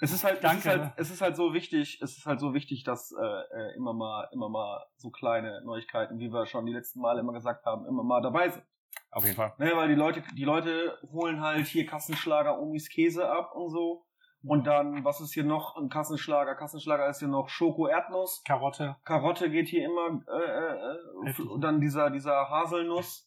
[0.00, 0.58] es ist halt, Danke.
[0.58, 3.24] Es, ist halt, es ist halt so wichtig, es ist halt so wichtig, dass äh,
[3.24, 7.32] äh, immer mal, immer mal so kleine Neuigkeiten, wie wir schon die letzten Male immer
[7.32, 8.64] gesagt haben, immer mal dabei sind.
[9.10, 9.54] Auf jeden Fall.
[9.58, 14.04] Ne, weil die Leute, die Leute holen halt hier Kassenschlager Omis Käse ab und so.
[14.42, 15.76] Und dann, was ist hier noch?
[15.76, 16.54] Ein Kassenschlager.
[16.54, 18.42] Kassenschlager ist hier noch Schoko Erdnuss.
[18.44, 18.96] Karotte.
[19.04, 23.25] Karotte geht hier immer, äh, äh, äh, und dann dieser, dieser Haselnuss.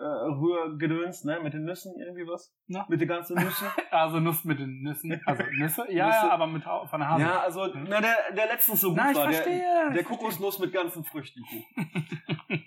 [0.00, 2.54] Äh, Rührgedöns, ne, mit den Nüssen irgendwie was?
[2.68, 2.86] Ja.
[2.88, 3.68] Mit den ganzen Nüssen.
[3.90, 5.20] Also Nuss mit den Nüssen.
[5.26, 5.84] Also Nüsse?
[5.90, 6.26] Ja, Nüsse.
[6.26, 7.22] ja aber mit von der Hase.
[7.22, 9.26] Ja, also, na, der, der letztens so gut Na, ich war.
[9.26, 9.92] Der, verstehe.
[9.92, 11.42] der Kokosnuss mit ganzen Früchten.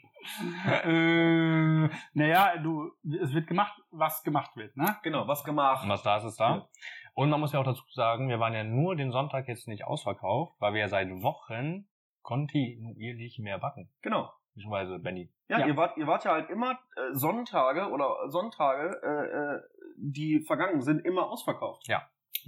[0.84, 4.98] äh, naja, du, es wird gemacht, was gemacht wird, ne?
[5.02, 5.84] Genau, was gemacht.
[5.84, 6.67] Und was da ist, ist da.
[7.15, 9.86] Und man muss ja auch dazu sagen, wir waren ja nur den Sonntag jetzt nicht
[9.86, 11.88] ausverkauft, weil wir ja seit Wochen
[12.22, 13.89] kontinuierlich mehr backen.
[14.02, 14.32] Genau.
[14.54, 15.32] Beziehungsweise Benny.
[15.48, 15.68] Ja, Ja.
[15.68, 19.62] Ihr, wart, ihr wart ja halt immer äh, Sonntage oder Sonntage, äh, äh,
[19.98, 21.88] die vergangen sind, immer ausverkauft.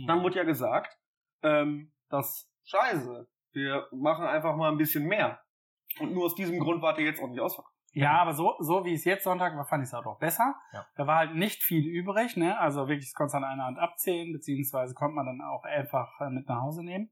[0.08, 0.98] Dann wurde ja gesagt,
[1.42, 5.40] ähm, das Scheiße, wir machen einfach mal ein bisschen mehr.
[6.00, 7.74] Und nur aus diesem Grund wart ihr jetzt auch nicht ausverkauft.
[7.94, 10.56] Ja, aber so, so wie es jetzt Sonntag war, fand ich es halt auch besser.
[10.74, 10.86] Ja.
[10.96, 12.60] Da war halt nicht viel übrig, ne?
[12.60, 16.20] Also wirklich, das konntest du an einer Hand abzählen, beziehungsweise konnte man dann auch einfach
[16.20, 17.10] äh, mit nach Hause nehmen.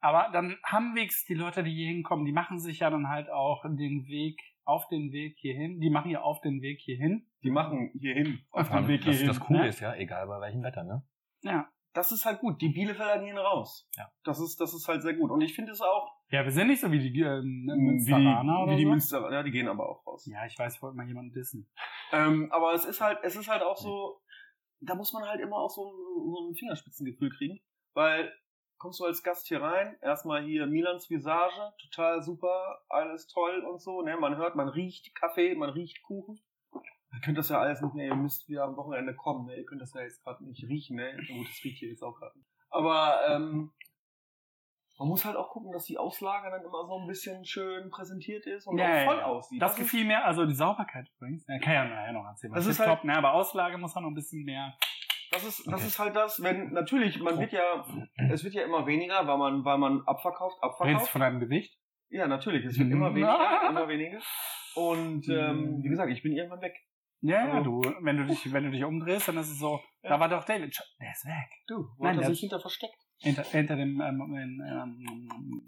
[0.00, 3.30] Aber dann haben wenigstens die Leute, die hier hinkommen, die machen sich ja dann halt
[3.30, 5.80] auch den Weg, auf den Weg hierhin.
[5.80, 7.26] Die machen ja auf den Weg hierhin.
[7.42, 8.40] Die machen hierhin.
[8.50, 9.26] Auf den Weg das, hierhin.
[9.26, 9.68] das Coole ne?
[9.68, 11.02] ist ja, egal bei welchem Wetter, ne?
[11.42, 11.68] Ja.
[11.92, 12.62] Das ist halt gut.
[12.62, 13.88] Die Bielefelder gehen raus.
[13.96, 14.08] Ja.
[14.22, 15.32] Das ist, das ist halt sehr gut.
[15.32, 18.42] Und ich finde es auch, Ja, wir sind nicht so wie die äh, wie Münsteraner
[18.42, 18.90] die, oder wie die so.
[18.90, 20.24] Münster, ja, die gehen aber auch raus.
[20.26, 21.68] Ja, ich weiß, ich wollte mal jemanden dissen.
[22.12, 24.20] Ähm, aber es ist halt, es ist halt auch so,
[24.80, 27.58] da muss man halt immer auch so, so ein Fingerspitzengefühl kriegen,
[27.94, 28.32] weil
[28.80, 33.80] kommst du als Gast hier rein, erstmal hier Milans Visage, total super, alles toll und
[33.80, 36.40] so, ne, man hört, man riecht Kaffee, man riecht Kuchen.
[37.12, 39.64] Ihr könnt das ja alles nicht mehr, ihr müsst wieder am Wochenende kommen, ne, ihr
[39.66, 42.34] könnt das ja jetzt gerade nicht riechen, ne, gut, das riecht hier jetzt auch gerade.
[42.70, 43.72] Aber, ähm,
[44.98, 48.44] man muss halt auch gucken, dass die Auslage dann immer so ein bisschen schön präsentiert
[48.46, 49.24] ist und Ja, auch voll ja.
[49.26, 49.62] aussieht.
[49.62, 51.46] Das ist- gefiel mir, also die Sauberkeit übrigens.
[51.48, 52.52] Ja, kann ja nachher noch erzählen.
[52.52, 54.74] Das was ist halt- top, ne, aber Auslage muss man noch ein bisschen mehr.
[55.30, 57.84] Das ist, das ist halt das, wenn, natürlich, man wird ja,
[58.30, 61.10] es wird ja immer weniger, weil man, weil man abverkauft, Redest du abverkauft.
[61.12, 61.78] von deinem Gewicht?
[62.08, 64.18] Ja, natürlich, es wird immer weniger, immer weniger.
[64.74, 66.74] Und, ähm, wie gesagt, ich bin irgendwann weg.
[67.22, 70.10] Ja, ja, du, wenn du dich, wenn du dich umdrehst, dann ist es so, Ja.
[70.10, 71.50] da war doch David, der ist weg.
[71.68, 72.96] Du, wo Nein, hat er sich hinter versteckt?
[73.18, 75.66] Hinter, hinter dem, ähm, ähm,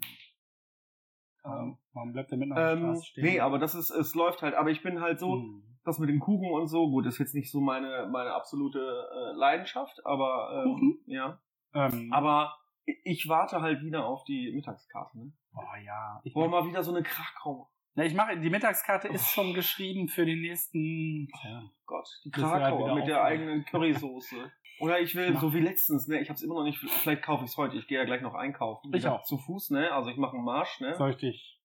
[1.45, 3.23] ähm, warum bleibt der mitten auf der Ähm, Straße stehen?
[3.25, 5.63] nee, aber das ist, es läuft halt, aber ich bin halt so, Hm.
[5.83, 9.37] das mit dem Kuchen und so, gut, ist jetzt nicht so meine, meine absolute äh,
[9.37, 10.99] Leidenschaft, aber, ähm, Kuchen?
[11.07, 11.39] ja.
[11.75, 15.31] Ähm, Aber ich- warte halt wieder auf die Mittagskarte, ne?
[15.55, 16.21] oh ja.
[16.23, 17.69] Ich, Wollen wir mal wieder so eine Krakau.
[17.95, 21.63] ja, ich mache, die Mittagskarte ist schon geschrieben für die nächsten, ja.
[21.85, 24.51] Gott, die halt Krakau wieder mit der eigenen Currysoße.
[24.79, 27.21] Oder ich will, Mach- so wie letztens, ne, ich habe es immer noch nicht, vielleicht
[27.23, 28.91] kaufe ich es heute, ich gehe ja gleich noch einkaufen.
[28.93, 29.23] Ich auch.
[29.23, 30.95] Zu Fuß, ne, also ich mache einen Marsch, ne.
[30.95, 31.59] Soll ich dich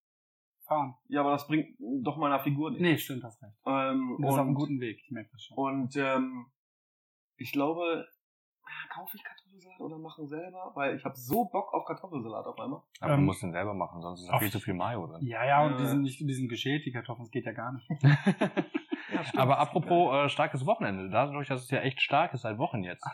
[0.66, 0.94] fahren?
[1.08, 2.80] Ja, aber das bringt doch meiner Figur nicht.
[2.82, 3.54] Nee, stimmt, hast recht.
[3.66, 5.56] Ähm, Du bist auf einem und guten Weg, ich merke das schon.
[5.56, 6.46] und ähm,
[7.36, 8.06] ich glaube,
[8.64, 10.72] ah, kaufe ich Kartoffelsalat oder mache ihn selber?
[10.74, 12.82] Weil ich habe so Bock auf Kartoffelsalat auf einmal.
[13.00, 15.26] Aber Ähm, du musst den selber machen, sonst ist da viel zu viel Mayo drin.
[15.26, 15.76] Ja, ja, und Äh.
[15.78, 17.88] die sind nicht, die sind geschält, die Kartoffeln, das geht ja gar nicht.
[19.12, 19.24] Ja.
[19.36, 23.06] Aber apropos äh, starkes Wochenende, dadurch, dass es ja echt stark ist seit Wochen jetzt,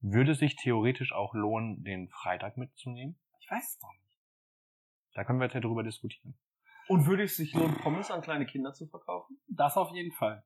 [0.00, 3.18] würde es sich theoretisch auch lohnen, den Freitag mitzunehmen?
[3.40, 4.04] Ich weiß es doch nicht.
[5.14, 6.38] Da können wir jetzt ja drüber diskutieren.
[6.88, 9.38] Und würde es sich lohnen, Pommes an kleine Kinder zu verkaufen?
[9.48, 10.44] Das auf jeden Fall.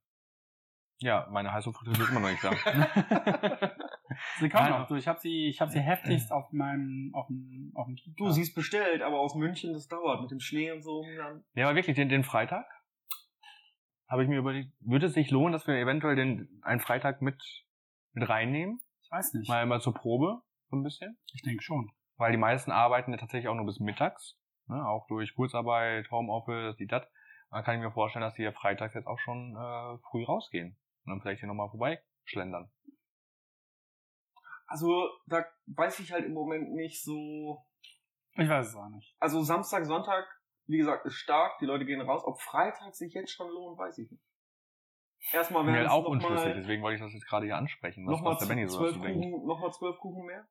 [0.99, 2.53] Ja, meine Heißluftfritteuse ist immer noch nicht da.
[4.39, 4.81] Sie kommen Nein.
[4.81, 4.87] noch.
[4.87, 8.31] Du, ich habe sie, ich habe sie heftigst auf meinem, auf dem, auf dem Du,
[8.31, 11.05] sie ist bestellt, aber aus München, das dauert mit dem Schnee und so.
[11.17, 12.67] Dann ja, aber wirklich, den, den Freitag
[14.13, 17.43] habe ich mir überlegt, würde es sich lohnen, dass wir eventuell den einen Freitag mit,
[18.13, 18.79] mit reinnehmen?
[19.03, 19.49] Ich weiß nicht.
[19.49, 21.17] Mal, mal zur Probe, so ein bisschen.
[21.33, 21.91] Ich denke schon.
[22.19, 24.39] Weil die meisten arbeiten ja tatsächlich auch nur bis mittags.
[24.67, 24.87] Ne?
[24.87, 27.09] Auch durch Kurzarbeit, Homeoffice, die dat.
[27.51, 30.77] Da kann ich mir vorstellen, dass die ja freitags jetzt auch schon äh, früh rausgehen.
[31.05, 32.71] Und dann vielleicht hier nochmal vorbeischlendern.
[34.67, 37.65] Also, da weiß ich halt im Moment nicht so.
[38.35, 39.17] Ich weiß es auch nicht.
[39.21, 40.27] Also, Samstag, Sonntag,
[40.73, 42.23] wie gesagt, ist stark, die Leute gehen raus.
[42.25, 44.23] Ob Freitag sich jetzt schon lohnt, weiß ich nicht.
[45.33, 47.57] Erstmal wäre halt es auch noch unschlüssig, mal, deswegen wollte ich das jetzt gerade hier
[47.57, 49.23] ansprechen, was, was der Benny so zwölf dazu denkt.
[49.23, 50.49] Kuchen, noch mal zwölf Kuchen mehr.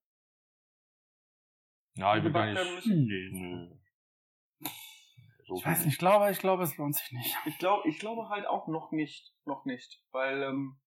[1.95, 2.57] Ja, ich bin gar nicht.
[5.45, 7.35] So Ich weiß nicht, ich glaube, ich glaube, es lohnt sich nicht.
[7.45, 10.79] Ich glaube, ich glaube halt auch noch nicht, noch nicht, weil ähm,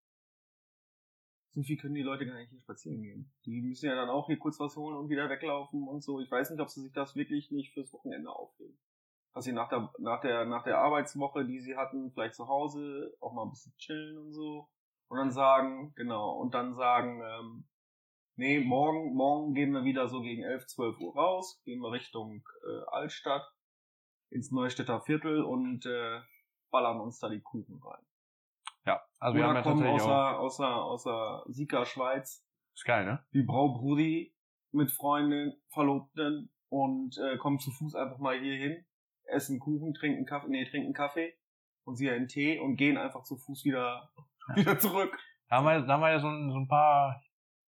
[1.50, 3.32] so viel können die Leute gar nicht hier spazieren gehen.
[3.44, 6.20] Die müssen ja dann auch hier kurz was holen und wieder weglaufen und so.
[6.20, 8.78] Ich weiß nicht, ob sie sich das wirklich nicht fürs Wochenende aufheben.
[9.34, 13.14] Dass sie nach der, nach der, nach der Arbeitswoche, die sie hatten, vielleicht zu Hause
[13.20, 14.68] auch mal ein bisschen chillen und so.
[15.08, 17.68] Und dann sagen, genau, und dann sagen, ähm,
[18.36, 22.42] nee, morgen, morgen gehen wir wieder so gegen 11, 12 Uhr raus, gehen wir Richtung
[22.64, 23.44] äh, Altstadt
[24.30, 26.20] ins Neustädter Viertel und äh,
[26.70, 28.04] ballern uns da die Kuchen rein.
[28.86, 32.44] Ja, also wir haben Oder ja kommen tatsächlich außer, außer, außer Sika Schweiz
[32.74, 33.24] Ist geil, ne?
[33.30, 34.34] wie Braubrudi
[34.72, 38.84] mit Freundin, Verlobten und äh, kommen zu Fuß einfach mal hier hin,
[39.26, 41.34] essen Kuchen, trinken Kaffee, nee, trinken Kaffee
[41.84, 44.10] und sie einen Tee und gehen einfach zu Fuß wieder,
[44.54, 45.16] wieder zurück.
[45.48, 47.22] Da haben wir, da haben wir ja so ein, so ein paar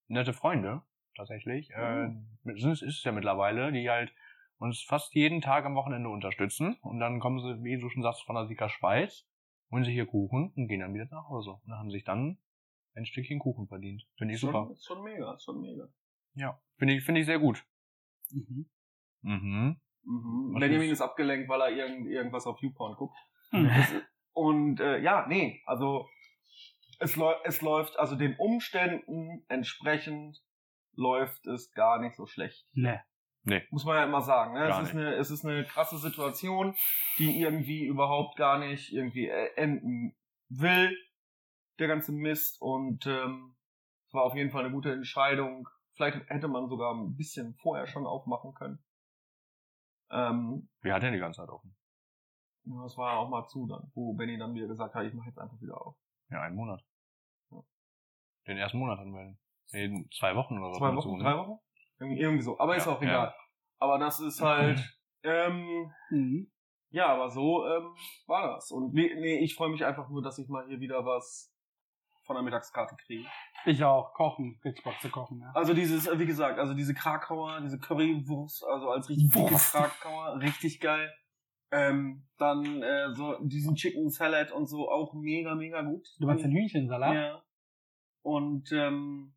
[0.08, 0.82] nette Freunde,
[1.14, 1.70] tatsächlich.
[1.70, 2.26] Äh, Mhm.
[2.44, 4.12] es ist es ja mittlerweile, die halt
[4.58, 6.76] uns fast jeden Tag am Wochenende unterstützen.
[6.80, 9.26] Und dann kommen sie, wie du schon sagst, von der Sika Schweiz,
[9.70, 11.50] holen sich hier Kuchen und gehen dann wieder nach Hause.
[11.50, 12.38] Und dann haben sich dann
[12.94, 14.06] ein Stückchen Kuchen verdient.
[14.16, 14.64] Finde ich super.
[14.64, 15.88] Schon, ist schon mega, ist schon mega.
[16.34, 17.66] Ja, finde ich, finde ich sehr gut.
[18.30, 18.70] Mhm.
[19.22, 19.80] Mhm.
[20.06, 20.54] Mhm.
[20.54, 23.18] Was Benjamin ist- ist abgelenkt, weil er irgend, irgendwas auf YouPorn guckt.
[23.52, 23.70] Mhm.
[24.32, 26.08] Und äh, ja, nee, also
[26.98, 30.38] es, läu es läuft, also den Umständen entsprechend
[30.94, 32.66] läuft es gar nicht so schlecht.
[32.72, 32.98] Nee.
[33.42, 33.62] Nee.
[33.70, 34.54] Muss man ja immer sagen.
[34.54, 34.68] Ne?
[34.68, 36.74] Es, ist eine, es ist eine krasse Situation,
[37.18, 40.16] die irgendwie überhaupt gar nicht irgendwie äh, enden
[40.48, 40.96] will,
[41.78, 42.60] der ganze Mist.
[42.60, 43.54] Und ähm,
[44.08, 45.68] es war auf jeden Fall eine gute Entscheidung.
[45.94, 48.78] Vielleicht hätte man sogar ein bisschen vorher schon aufmachen können.
[50.16, 51.76] Ähm, Wir hatten ja die ganze Zeit offen.
[52.64, 55.28] ja, es war auch mal zu dann, wo Benny dann wieder gesagt hat, ich mache
[55.28, 55.96] jetzt einfach wieder auf.
[56.30, 56.82] Ja, einen Monat.
[57.50, 57.62] Ja.
[58.46, 59.36] Den ersten Monat hatten wir.
[59.72, 60.78] Nee, zwei Wochen oder so.
[60.78, 61.22] Zwei Wochen, zu, ne?
[61.24, 61.58] drei Wochen?
[61.98, 62.58] Irgendwie, irgendwie so.
[62.58, 63.08] Aber ist Ja, auch ja.
[63.08, 63.34] egal.
[63.78, 64.78] Aber das ist halt,
[65.22, 66.50] ähm, Mhm.
[66.90, 67.94] ja, aber so ähm,
[68.26, 68.70] war das.
[68.70, 71.52] Und nee, nee ich freue mich einfach nur, dass ich mal hier wieder was
[72.26, 73.26] von der Mittagskarte kriege.
[73.64, 74.12] Ich auch.
[74.14, 74.60] Kochen.
[74.64, 75.50] Richtig Bock zu kochen, ja.
[75.54, 79.72] Also dieses, äh, wie gesagt, also diese Krakauer, diese Currywurst, also als richtig Wurst.
[79.72, 81.12] Krakauer, richtig geil.
[81.72, 86.06] Ähm, dann äh, so diesen Chicken Salad und so auch mega, mega gut.
[86.18, 87.14] Du meinst den Hühnchensalat?
[87.14, 87.42] Ja.
[88.22, 89.34] Und ähm,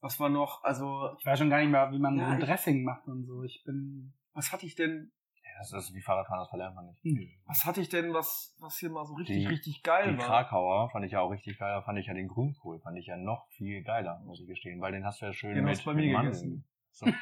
[0.00, 0.62] was war noch?
[0.64, 3.42] Also, Ich weiß schon gar nicht mehr, wie man Ja, so Dressing macht und so.
[3.42, 4.14] Ich bin.
[4.32, 5.12] was hatte ich denn?
[5.58, 7.02] Das ist wie Fahrradfahren, das verlernt man nicht.
[7.02, 7.30] Hm.
[7.46, 10.26] Was hatte ich denn, was, was hier mal so richtig, Die- richtig geil Die war?
[10.26, 11.72] Krakauer fand ich ja auch richtig geil.
[11.72, 14.80] Da fand ich ja den Grünkohl, fand ich ja noch viel geiler, muss ich gestehen.
[14.80, 16.32] Weil den hast du ja schön Den mit, hast du bei mit mir Mandeln.
[16.32, 16.64] gegessen.
[16.92, 17.06] So.
[17.06, 17.14] den,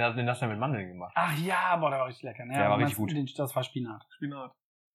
[0.00, 1.12] hast, den hast du ja mit Mandeln gemacht.
[1.14, 2.44] Ach ja, boah, der war richtig lecker.
[2.44, 2.54] Ne?
[2.54, 3.12] Der war richtig gut.
[3.12, 4.04] Den, das war Spinat.
[4.16, 4.52] Spinat.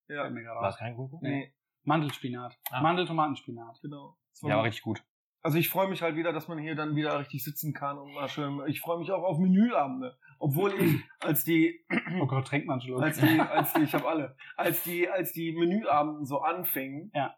[0.07, 1.19] Ja, Fällt mir gerade War es kein Grünkohl?
[1.21, 2.57] nee, Mandelspinat.
[2.71, 2.81] Ah.
[2.81, 3.79] Mandel-Tomatenspinat.
[3.81, 4.17] genau.
[4.31, 5.03] Das Ja, war richtig gut.
[5.45, 8.13] Also ich freue mich halt wieder, dass man hier dann wieder richtig sitzen kann und
[8.13, 8.61] mal schön.
[8.67, 11.85] Ich freue mich auch auf Menüabende, obwohl ich als die
[12.21, 13.01] Oh Gott, trinkt man Schluck.
[13.01, 17.35] als die als die ich habe alle als die als die Menüabenden so anfingen, Ja.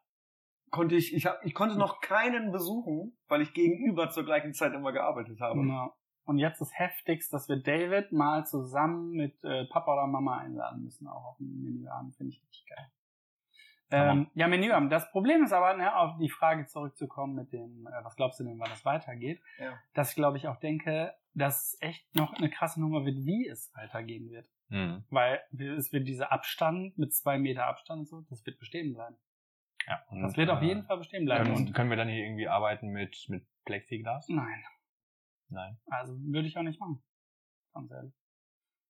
[0.69, 4.73] konnte ich ich hab, ich konnte noch keinen besuchen, weil ich gegenüber zur gleichen Zeit
[4.73, 5.59] immer gearbeitet habe.
[5.61, 5.91] Genau.
[6.27, 10.83] Und jetzt das Heftigste, dass wir David mal zusammen mit äh, Papa oder Mama einladen
[10.83, 12.87] müssen, auch auf ein Menüabend, finde ich richtig geil.
[13.91, 14.91] Ähm, ja, Menüabend.
[14.91, 18.43] Das Problem ist aber, ne, auf die Frage zurückzukommen mit dem, äh, was glaubst du
[18.43, 19.77] denn, wann das weitergeht, Ja.
[19.93, 23.47] dass ich glaube ich auch denke, dass es echt noch eine krasse Nummer wird, wie
[23.47, 24.47] es weitergehen wird.
[24.69, 25.03] Mhm.
[25.09, 29.17] Weil es wird dieser Abstand mit zwei Meter Abstand und so, das wird bestehen bleiben.
[29.87, 31.43] Ja, und, Das wird auf äh, jeden Fall bestehen bleiben.
[31.43, 34.27] Können, Und können wir dann hier irgendwie arbeiten mit, mit Plexiglas?
[34.29, 34.63] nein.
[35.49, 35.77] Nein.
[35.85, 37.03] Also würde ich auch nicht machen.
[37.73, 38.13] Ganz ehrlich.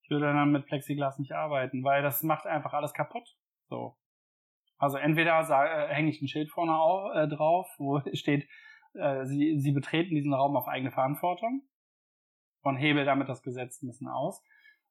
[0.03, 3.35] Ich würde dann mit Plexiglas nicht arbeiten, weil das macht einfach alles kaputt.
[3.67, 3.97] So.
[4.77, 8.47] Also entweder äh, hänge ich ein Schild vorne au, äh, drauf, wo steht,
[8.93, 11.63] äh, sie, sie betreten diesen Raum auf eigene Verantwortung
[12.61, 14.43] und hebel damit das Gesetz ein bisschen aus,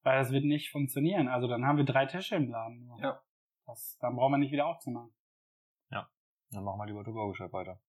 [0.03, 1.29] weil das wird nicht funktionieren.
[1.29, 2.90] Also dann haben wir drei Tische im Laden.
[3.01, 3.20] Ja.
[3.66, 5.14] Das, dann brauchen wir nicht wieder aufzumachen.
[6.51, 7.81] Dann machen wir lieber To-Go-Geschäft weiter.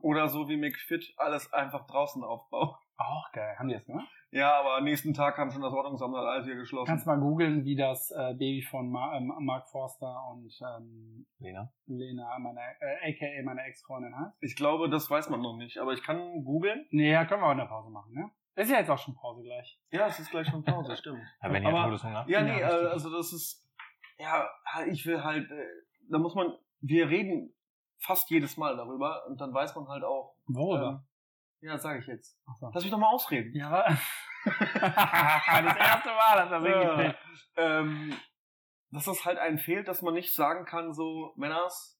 [0.00, 2.74] Oder so wie McFit alles einfach draußen aufbauen.
[2.96, 3.56] Auch geil.
[3.58, 4.08] Haben die das gemacht?
[4.30, 6.86] Ja, aber nächsten Tag haben schon das Ordnungsamt alles hier geschlossen.
[6.88, 11.72] Kannst mal googeln, wie das äh, Baby von Ma ähm, Mark Forster und ähm, Lena?
[11.86, 14.36] Lena, meine, äh, aka meine Ex-Freundin heißt.
[14.42, 16.86] Ich glaube, das weiß man noch nicht, aber ich kann googeln.
[16.90, 18.30] Nee, ja, können wir auch in der Pause machen, ne?
[18.56, 19.80] Ist ja jetzt auch schon Pause gleich.
[19.90, 21.22] Ja, es ist gleich schon Pause, stimmt.
[21.42, 22.24] Ja, wenn ihr Aber- Todeshunger?
[22.28, 23.68] Ja, nee, Ja, äh, also das ist,
[24.18, 24.48] ja,
[24.88, 25.66] ich will halt, äh,
[26.10, 27.52] da muss man, wir reden
[27.98, 30.88] fast jedes Mal darüber und dann weiß man halt auch, Worüber?
[30.88, 31.06] ähm,
[31.64, 32.38] ja, sage ich jetzt.
[32.60, 32.70] So.
[32.72, 33.54] Lass mich doch mal ausreden.
[33.56, 33.84] Ja,
[34.44, 37.14] das erste Mal, dass das Ja.
[37.56, 38.14] ähm,
[38.90, 41.98] dass das halt einem fehlt, dass man nicht sagen kann, so, Männers,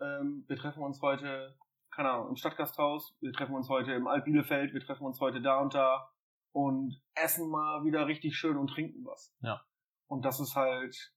[0.00, 1.58] ähm, wir treffen uns heute,
[1.90, 5.40] keine Ahnung, im Stadtgasthaus, wir treffen uns heute im Alt Bielefeld, wir treffen uns heute
[5.40, 6.10] da und da
[6.52, 9.34] und essen mal wieder richtig schön und trinken was.
[9.40, 9.62] Ja.
[10.06, 11.14] Und das ist halt,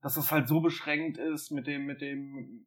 [0.00, 2.66] dass das halt so beschränkt ist mit dem, mit dem,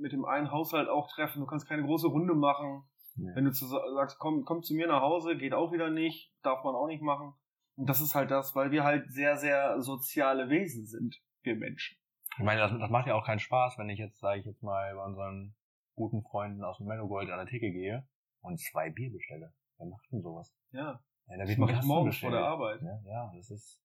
[0.00, 1.40] mit dem einen Haushalt auch treffen.
[1.40, 2.88] Du kannst keine große Runde machen.
[3.16, 3.30] Nee.
[3.34, 6.64] Wenn du zu, sagst, komm, komm zu mir nach Hause, geht auch wieder nicht, darf
[6.64, 7.34] man auch nicht machen.
[7.76, 11.98] Und das ist halt das, weil wir halt sehr, sehr soziale Wesen sind, wir Menschen.
[12.36, 14.62] Ich meine, das, das macht ja auch keinen Spaß, wenn ich jetzt, sage ich jetzt
[14.62, 15.54] mal, bei unseren
[15.94, 18.08] guten Freunden aus dem Mennogold an der Theke gehe
[18.40, 19.54] und zwei Bier bestelle.
[19.78, 20.52] Wer macht denn sowas?
[20.70, 21.00] Ja.
[21.26, 22.82] Ja, da Das wird mache ein ich morgens vor der Arbeit.
[22.82, 23.80] Ja, ja, das ist,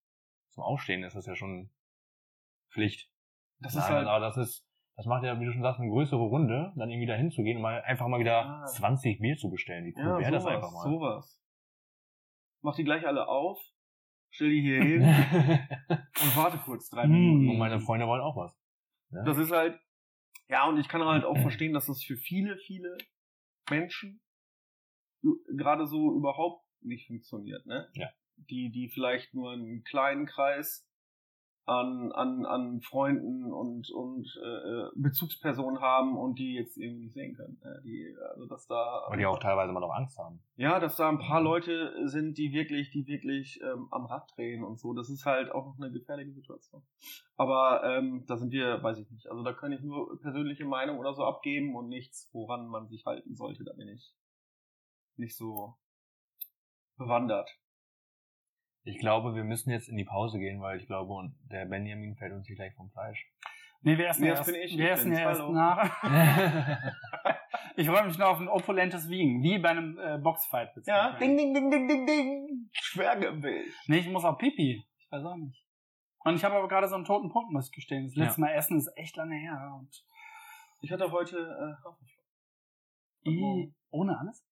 [0.50, 1.70] zum Aufstehen ist das ja schon
[2.72, 3.10] Pflicht.
[3.60, 4.69] Das Nein, ist halt, aber das ist,
[5.00, 7.56] das macht ja, wie du schon sagst, eine größere Runde, dann irgendwie dahin zu gehen
[7.56, 8.66] und mal einfach mal wieder Ah.
[8.66, 9.86] 20 Bier zu bestellen.
[9.86, 10.84] Wie cool ja, wäre das einfach mal?
[10.84, 11.42] sowas.
[12.62, 13.58] Mach die gleich alle auf,
[14.32, 17.12] stell die hier hin und warte kurz drei Mm.
[17.12, 17.50] Minuten.
[17.52, 18.60] und meine Freunde wollen auch was.
[19.12, 19.24] Ja?
[19.24, 19.80] Das ist halt,
[20.50, 22.98] ja, und ich kann halt auch verstehen, dass das für viele, viele
[23.70, 24.20] Menschen
[25.56, 27.90] gerade so überhaupt nicht funktioniert, ne?
[27.94, 28.10] Ja.
[28.50, 30.89] Die, die vielleicht nur einen kleinen Kreis
[31.70, 37.36] an, an, an Freunden und, und äh, Bezugspersonen haben und die jetzt irgendwie nicht sehen
[37.36, 37.60] können.
[37.64, 37.82] Ne?
[37.86, 40.42] Die, also dass da Weil die auch teilweise mal noch Angst haben.
[40.56, 44.64] ja, dass da ein paar Leute sind, die wirklich, die wirklich ähm, am Rad drehen
[44.64, 44.94] und so.
[44.94, 46.82] Das ist halt auch noch eine gefährliche Situation.
[47.38, 49.30] Aber ähm, da sind wir, weiß ich nicht.
[49.30, 53.06] Also da kann ich nur persönliche Meinung oder so abgeben und nichts, woran man sich
[53.06, 53.64] halten sollte.
[53.64, 54.12] Da bin ich
[55.18, 55.76] nicht so
[56.98, 57.50] bewandert.
[58.84, 62.16] Ich glaube, wir müssen jetzt in die Pause gehen, weil ich glaube, und der Benjamin
[62.16, 63.26] fällt uns hier gleich vom Fleisch.
[63.82, 66.04] Nee, wir essen ja erst, bin ich, wir essen ja erst nach.
[67.78, 70.72] ich freue mich noch auf ein opulentes Wiegen, wie bei einem äh, Boxfight.
[70.86, 72.70] Ja, ding, ding, ding, ding, ding, ding.
[72.74, 73.74] Schwergewicht.
[73.88, 74.86] Nee, ich muss auch pipi.
[74.98, 75.66] Ich weiß auch nicht.
[76.26, 78.06] Und ich habe aber gerade so einen toten Punkt, muss ich gestehen.
[78.06, 79.78] Das letzte Mal essen ist echt lange her.
[79.80, 80.06] Und
[80.82, 82.26] Ich hatte heute äh, Haferflocken.
[83.26, 84.46] I, ohne alles?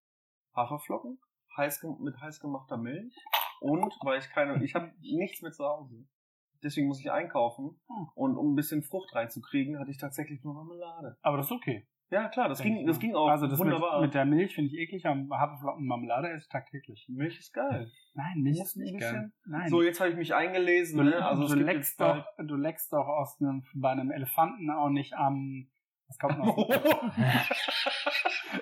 [0.56, 1.20] Haferflocken
[1.58, 3.14] heiß mit heiß gemachter Milch
[3.62, 6.06] und weil ich keine, ich habe nichts mit zu Hause.
[6.64, 8.08] Deswegen muss ich einkaufen Hm.
[8.16, 11.18] und um ein bisschen Frucht reinzukriegen, hatte ich tatsächlich nur Marmelade.
[11.22, 11.88] Aber das ist okay.
[12.10, 14.00] Ja klar, das Denk ging, das ging auch Also das mit, wunderbar.
[14.02, 17.06] mit der Milch finde ich eklig, aber Haferflocken Marmelade esse ich tagtäglich.
[17.10, 17.92] Milch ist geil.
[18.14, 19.30] Nein, Milch ist nicht geil.
[19.46, 19.68] Nein.
[19.68, 20.98] So, jetzt habe ich mich eingelesen.
[20.98, 21.24] du, Ne?
[21.26, 25.70] Also du, leckst doch, du leckst doch aus einem, bei einem Elefanten auch nicht am...
[26.08, 26.56] Was kommt noch?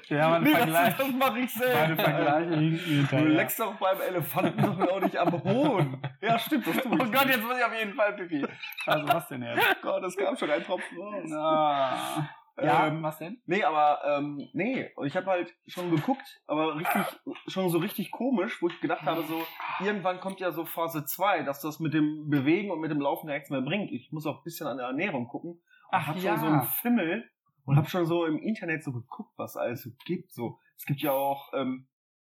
[0.09, 0.95] ja, meine nee, Vergleich.
[0.95, 2.03] das, das mache ich Meine selber.
[2.03, 6.01] Vergleiche Du leckst doch beim Elefanten doch auch nicht am Hohn.
[6.21, 7.11] Ja, stimmt, das tue Oh ich.
[7.11, 8.45] Gott, jetzt muss ich auf jeden Fall pipi.
[8.85, 9.59] Also was denn jetzt?
[9.59, 11.31] Oh Gott, es kam schon ein Tropfen raus.
[11.33, 12.29] Ah.
[12.61, 13.41] Ja, Ähm, was denn?
[13.47, 17.01] Nee, aber ähm, nee, und ich habe halt schon geguckt, aber richtig,
[17.47, 19.43] schon so richtig komisch, wo ich gedacht habe, so,
[19.83, 23.27] irgendwann kommt ja so Phase 2, dass das mit dem Bewegen und mit dem Laufen
[23.27, 23.91] gar nichts mehr bringt.
[23.91, 25.51] Ich muss auch ein bisschen an der Ernährung gucken.
[25.51, 26.31] Und Ach hab ja.
[26.31, 27.29] schon so einen Fimmel
[27.65, 30.31] und habe schon so im Internet so geguckt, was alles so gibt.
[30.31, 31.87] So, es gibt ja auch ähm,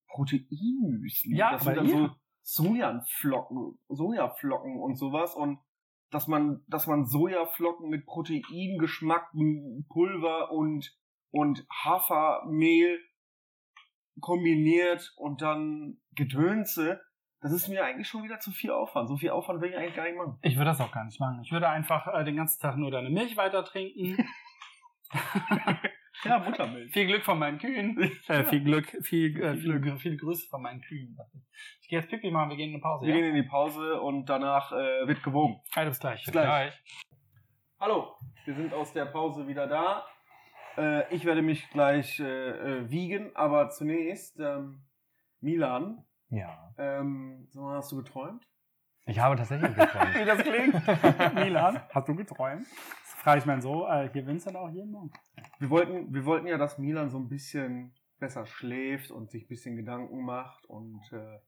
[0.09, 1.35] Proteinmüsli.
[1.35, 2.15] Ja, das sind dann ihr-
[2.45, 5.59] so Sojaflocken, Sojaflocken und sowas und
[6.11, 9.31] dass man, dass man Sojaflocken mit Proteingeschmack,
[9.89, 10.95] Pulver und,
[11.31, 12.99] und Hafermehl
[14.19, 17.01] kombiniert und dann Gedönse,
[17.41, 19.09] das ist mir eigentlich schon wieder zu viel Aufwand.
[19.09, 20.37] So viel Aufwand will ich eigentlich gar nicht machen.
[20.43, 21.41] Ich würde das auch gar nicht machen.
[21.43, 24.17] Ich würde einfach äh, den ganzen Tag nur deine Milch weiter trinken.
[26.25, 26.93] Ja, Muttermilch.
[26.93, 27.97] viel Glück von meinen Kühen.
[28.29, 31.17] Äh, viel Glück, viel, äh, viel, Glück, viel Grüße von meinen Kühen.
[31.81, 33.05] Ich gehe jetzt Pipi machen, wir gehen in eine Pause.
[33.07, 33.19] Wir Ja?
[33.19, 35.59] gehen in die Pause und danach äh, wird gewogen.
[35.73, 36.23] Also bis gleich.
[36.23, 36.81] Bis gleich.
[37.79, 40.05] Hallo, wir sind aus der Pause wieder da.
[40.77, 42.23] Äh, ich werde mich gleich äh,
[42.83, 44.85] äh, wiegen, aber zunächst, ähm,
[45.41, 46.73] Milan, Ja.
[46.77, 48.47] ähm, mal, hast du geträumt?
[49.05, 50.15] Ich habe tatsächlich geträumt.
[50.15, 51.33] Wie das klingt.
[51.35, 52.65] Milan, hast du geträumt?
[53.23, 55.09] Frage ich meinen so, äh, hier Vincent auch jeden Morgen.
[55.57, 59.47] Wir wollten, wir wollten ja, dass Milan so ein bisschen besser schläft und sich ein
[59.47, 61.39] bisschen Gedanken macht und äh,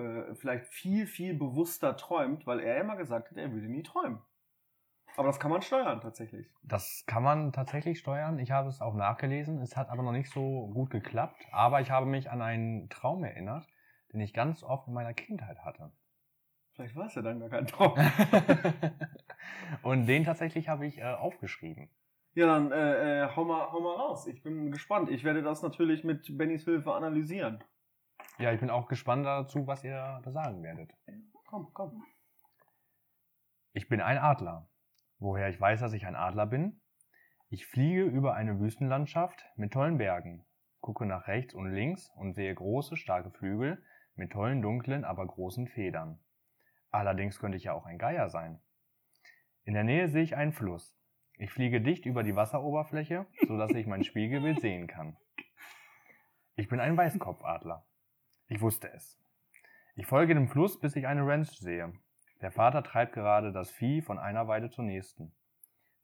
[0.00, 4.22] äh, vielleicht viel, viel bewusster träumt, weil er immer gesagt hat, er würde nie träumen.
[5.18, 6.46] Aber das kann man steuern tatsächlich.
[6.62, 8.38] Das kann man tatsächlich steuern.
[8.38, 9.60] Ich habe es auch nachgelesen.
[9.60, 11.46] Es hat aber noch nicht so gut geklappt.
[11.52, 13.68] Aber ich habe mich an einen Traum erinnert,
[14.14, 15.92] den ich ganz oft in meiner Kindheit hatte.
[16.72, 17.98] Vielleicht war es ja dann gar kein Traum.
[19.82, 21.88] Und den tatsächlich habe ich äh, aufgeschrieben.
[22.34, 24.26] Ja, dann äh, äh, hau, mal, hau mal raus.
[24.26, 25.10] Ich bin gespannt.
[25.10, 27.62] Ich werde das natürlich mit Bennys Hilfe analysieren.
[28.38, 30.94] Ja, ich bin auch gespannt dazu, was ihr da sagen werdet.
[31.46, 32.02] Komm, komm.
[33.74, 34.68] Ich bin ein Adler.
[35.18, 36.80] Woher ich weiß, dass ich ein Adler bin?
[37.48, 40.46] Ich fliege über eine Wüstenlandschaft mit tollen Bergen,
[40.80, 45.68] gucke nach rechts und links und sehe große, starke Flügel mit tollen, dunklen, aber großen
[45.68, 46.18] Federn.
[46.90, 48.58] Allerdings könnte ich ja auch ein Geier sein.
[49.64, 50.96] In der Nähe sehe ich einen Fluss.
[51.38, 55.16] Ich fliege dicht über die Wasseroberfläche, sodass ich mein Spiegelbild sehen kann.
[56.56, 57.84] Ich bin ein Weißkopfadler.
[58.48, 59.18] Ich wusste es.
[59.94, 61.92] Ich folge dem Fluss, bis ich eine Ranch sehe.
[62.40, 65.32] Der Vater treibt gerade das Vieh von einer Weide zur nächsten.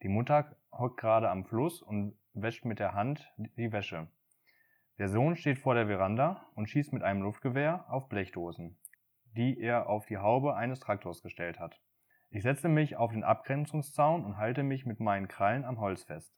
[0.02, 4.08] Die Mutter hockt gerade am Fluss und wäscht mit der Hand die Wäsche.
[4.98, 8.78] Der Sohn steht vor der Veranda und schießt mit einem Luftgewehr auf Blechdosen,
[9.36, 11.80] die er auf die Haube eines Traktors gestellt hat.
[12.30, 16.34] Ich setze mich auf den Abgrenzungszaun und halte mich mit meinen Krallen am Holz fest.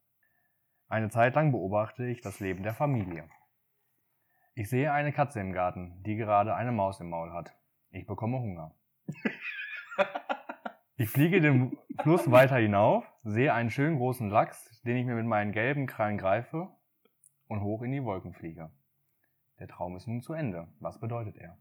[0.89, 3.29] Eine Zeit lang beobachte ich das Leben der Familie.
[4.55, 7.55] Ich sehe eine Katze im Garten, die gerade eine Maus im Maul hat.
[7.91, 8.75] Ich bekomme Hunger.
[10.97, 15.25] Ich fliege den Fluss weiter hinauf, sehe einen schönen großen Lachs, den ich mir mit
[15.25, 16.69] meinen gelben Krallen greife
[17.49, 18.71] und hoch in die Wolken fliege.
[19.59, 20.69] Der Traum ist nun zu Ende.
[20.79, 21.57] Was bedeutet er?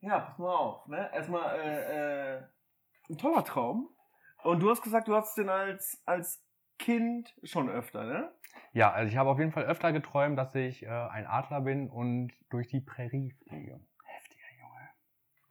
[0.00, 0.86] Ja, pass mal auf.
[0.88, 1.08] Ne?
[1.14, 2.42] Erstmal äh, äh,
[3.10, 3.88] ein toller Traum.
[4.42, 6.42] Und du hast gesagt, du hattest den als, als
[6.78, 8.32] Kind schon öfter, ne?
[8.72, 11.88] Ja, also ich habe auf jeden Fall öfter geträumt, dass ich äh, ein Adler bin
[11.90, 13.80] und durch die Prärie fliege.
[14.04, 14.88] Heftiger Junge.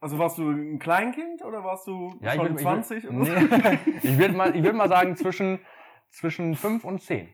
[0.00, 3.04] Also warst du ein Kleinkind oder warst du Ja, ich schon würd- ich 20?
[3.04, 3.56] würd- oder so?
[3.90, 3.98] Nee.
[4.02, 5.58] ich würde mal, ich würd mal sagen zwischen,
[6.10, 7.32] zwischen 5 und 10.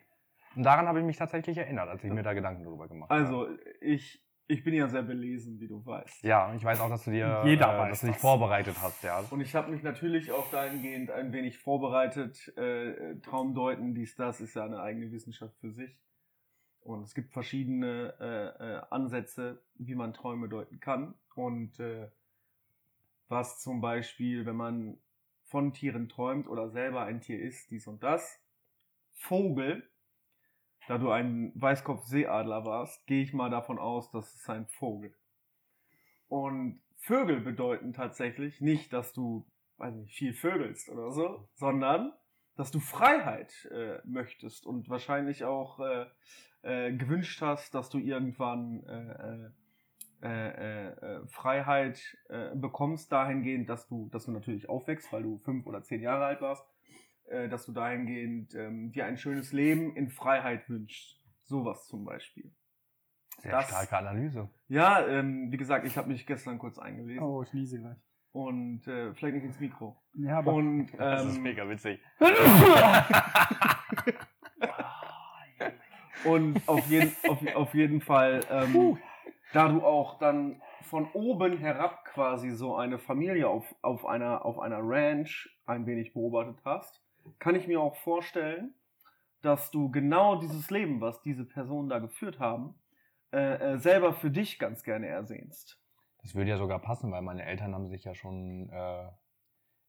[0.57, 3.23] Und daran habe ich mich tatsächlich erinnert, als ich mir da Gedanken darüber gemacht habe.
[3.23, 3.49] Also,
[3.81, 6.23] ich, ich bin ja sehr belesen, wie du weißt.
[6.25, 8.23] Ja, ich weiß auch, dass du dir äh, dass du dich das.
[8.23, 9.25] vorbereitet hast, ja.
[9.31, 12.57] Und ich habe mich natürlich auch dahingehend ein wenig vorbereitet.
[12.57, 15.97] Äh, Traumdeuten, dies, das ist ja eine eigene Wissenschaft für sich.
[16.81, 21.15] Und es gibt verschiedene äh, äh, Ansätze, wie man Träume deuten kann.
[21.35, 22.09] Und äh,
[23.29, 24.99] was zum Beispiel, wenn man
[25.45, 28.41] von Tieren träumt oder selber ein Tier ist, dies und das.
[29.13, 29.89] Vogel,
[30.93, 35.15] da du ein Weißkopfseeadler warst, gehe ich mal davon aus, dass es ein Vogel.
[36.29, 39.47] Und Vögel bedeuten tatsächlich nicht, dass du,
[39.79, 42.13] weiß nicht, viel vögelst oder so, sondern
[42.57, 46.05] dass du Freiheit äh, möchtest und wahrscheinlich auch äh,
[46.61, 52.19] äh, gewünscht hast, dass du irgendwann äh, äh, äh, Freiheit
[52.55, 56.43] bekommst dahingehend, dass du, dass du natürlich aufwächst, weil du fünf oder zehn Jahre alt
[56.43, 56.67] warst,
[57.49, 61.21] dass du dahingehend ähm, dir ein schönes Leben in Freiheit wünschst.
[61.45, 62.53] Sowas zum Beispiel.
[63.39, 64.49] Sehr das, starke Analyse.
[64.69, 67.23] Ja, ähm, wie gesagt, ich habe mich gestern kurz eingelesen.
[67.23, 67.97] Oh, ich niese gleich.
[68.33, 70.01] Und äh, vielleicht nicht ins Mikro.
[70.15, 70.55] Ja, aber.
[70.55, 72.01] Und, ähm, das ist mega witzig.
[76.25, 78.99] und auf jeden, auf, auf jeden Fall, ähm,
[79.53, 84.59] da du auch dann von oben herab quasi so eine Familie auf, auf, einer, auf
[84.59, 87.02] einer Ranch ein wenig beobachtet hast,
[87.39, 88.75] kann ich mir auch vorstellen,
[89.43, 92.75] dass du genau dieses Leben, was diese Personen da geführt haben,
[93.33, 95.79] äh, äh, selber für dich ganz gerne ersehnst.
[96.23, 99.11] Das würde ja sogar passen, weil meine Eltern haben sich ja schon äh,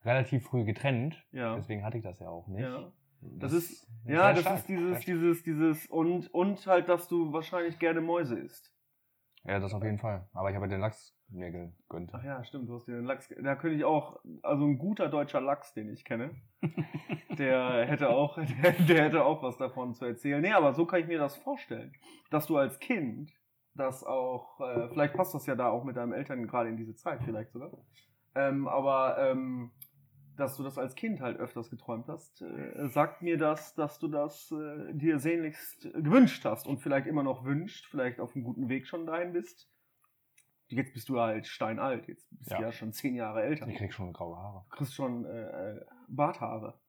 [0.03, 1.23] relativ früh getrennt.
[1.31, 1.55] Ja.
[1.55, 2.63] Deswegen hatte ich das ja auch nicht.
[2.63, 2.91] Ja.
[3.21, 4.57] Das, das ist, ja, das stark.
[4.57, 8.72] ist dieses, dieses, dieses und, und halt, dass du wahrscheinlich gerne Mäuse isst.
[9.45, 10.25] Ja, das auf jeden Fall.
[10.33, 12.11] Aber ich habe den Lachs mir gegönnt.
[12.13, 13.27] Ach ja, stimmt, du hast dir den Lachs.
[13.41, 16.31] Da könnte ich auch, also ein guter deutscher Lachs, den ich kenne,
[17.37, 20.41] der hätte auch, der, der, hätte auch was davon zu erzählen.
[20.41, 21.93] Nee, aber so kann ich mir das vorstellen,
[22.29, 23.31] dass du als Kind
[23.75, 26.95] das auch, äh, vielleicht passt das ja da auch mit deinen Eltern gerade in diese
[26.95, 27.71] Zeit, vielleicht sogar.
[28.35, 29.71] Ähm, aber ähm,
[30.35, 34.07] dass du das als Kind halt öfters geträumt hast, äh, sagt mir das, dass du
[34.07, 38.69] das äh, dir sehnlichst gewünscht hast und vielleicht immer noch wünscht, vielleicht auf einem guten
[38.69, 39.69] Weg schon dahin bist.
[40.67, 42.57] Jetzt bist du halt steinalt, jetzt bist ja.
[42.57, 43.67] du ja schon zehn Jahre älter.
[43.67, 44.65] Ich krieg schon graue Haare.
[44.69, 46.79] Du kriegst schon äh, äh Barthaare.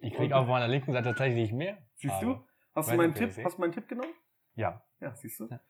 [0.00, 1.78] Ich krieg auf meiner linken Seite tatsächlich nicht mehr.
[1.94, 2.24] Siehst Haare.
[2.24, 2.46] du?
[2.74, 4.12] Hast du, meinen Tipp, hast du meinen Tipp genommen?
[4.54, 4.82] Ja.
[5.00, 5.48] Ja, siehst du?
[5.48, 5.60] Ja.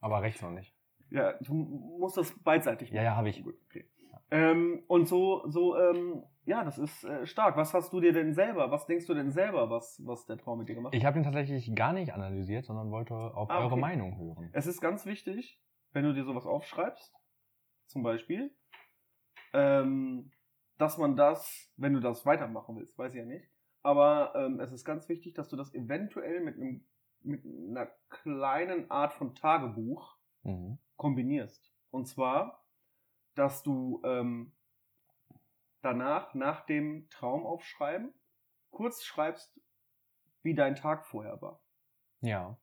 [0.00, 0.74] Aber rechts noch nicht.
[1.10, 2.96] Ja, du musst das beidseitig machen.
[2.96, 3.42] Ja, ja, habe ich.
[3.42, 3.89] Gut, okay.
[4.30, 7.56] Ähm, und so, so ähm, ja, das ist äh, stark.
[7.56, 10.58] Was hast du dir denn selber, was denkst du denn selber, was, was der Traum
[10.58, 10.98] mit dir gemacht hat?
[10.98, 14.50] Ich habe ihn tatsächlich gar nicht analysiert, sondern wollte auf ah, eure Meinung hören.
[14.52, 15.60] Es ist ganz wichtig,
[15.92, 17.14] wenn du dir sowas aufschreibst,
[17.86, 18.54] zum Beispiel,
[19.52, 20.30] ähm,
[20.78, 23.50] dass man das, wenn du das weitermachen willst, weiß ich ja nicht,
[23.82, 26.84] aber ähm, es ist ganz wichtig, dass du das eventuell mit einem
[27.22, 30.78] mit einer kleinen Art von Tagebuch mhm.
[30.96, 31.72] kombinierst.
[31.90, 32.64] Und zwar,
[33.40, 34.52] dass du ähm,
[35.80, 38.12] danach, nach dem Traum aufschreiben,
[38.68, 39.58] kurz schreibst,
[40.42, 41.62] wie dein Tag vorher war.
[42.20, 42.58] Ja.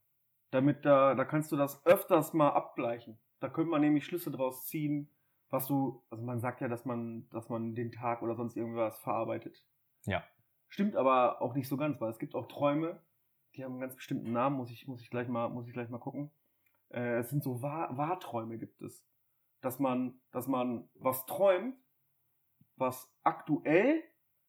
[0.52, 3.20] Damit da, da kannst du das öfters mal abgleichen.
[3.40, 5.12] Da könnte man nämlich Schlüsse draus ziehen,
[5.50, 9.00] was du, also man sagt ja, dass man, dass man den Tag oder sonst irgendwas
[9.00, 9.66] verarbeitet.
[10.06, 10.24] Ja.
[10.68, 13.02] Stimmt aber auch nicht so ganz, weil es gibt auch Träume,
[13.56, 15.90] die haben einen ganz bestimmten Namen, muss ich, muss ich gleich mal, muss ich gleich
[15.90, 16.30] mal gucken.
[16.90, 19.04] Äh, es sind so Wahr Wahrträume gibt es.
[19.68, 21.76] Dass man, dass man was träumt,
[22.78, 24.02] was aktuell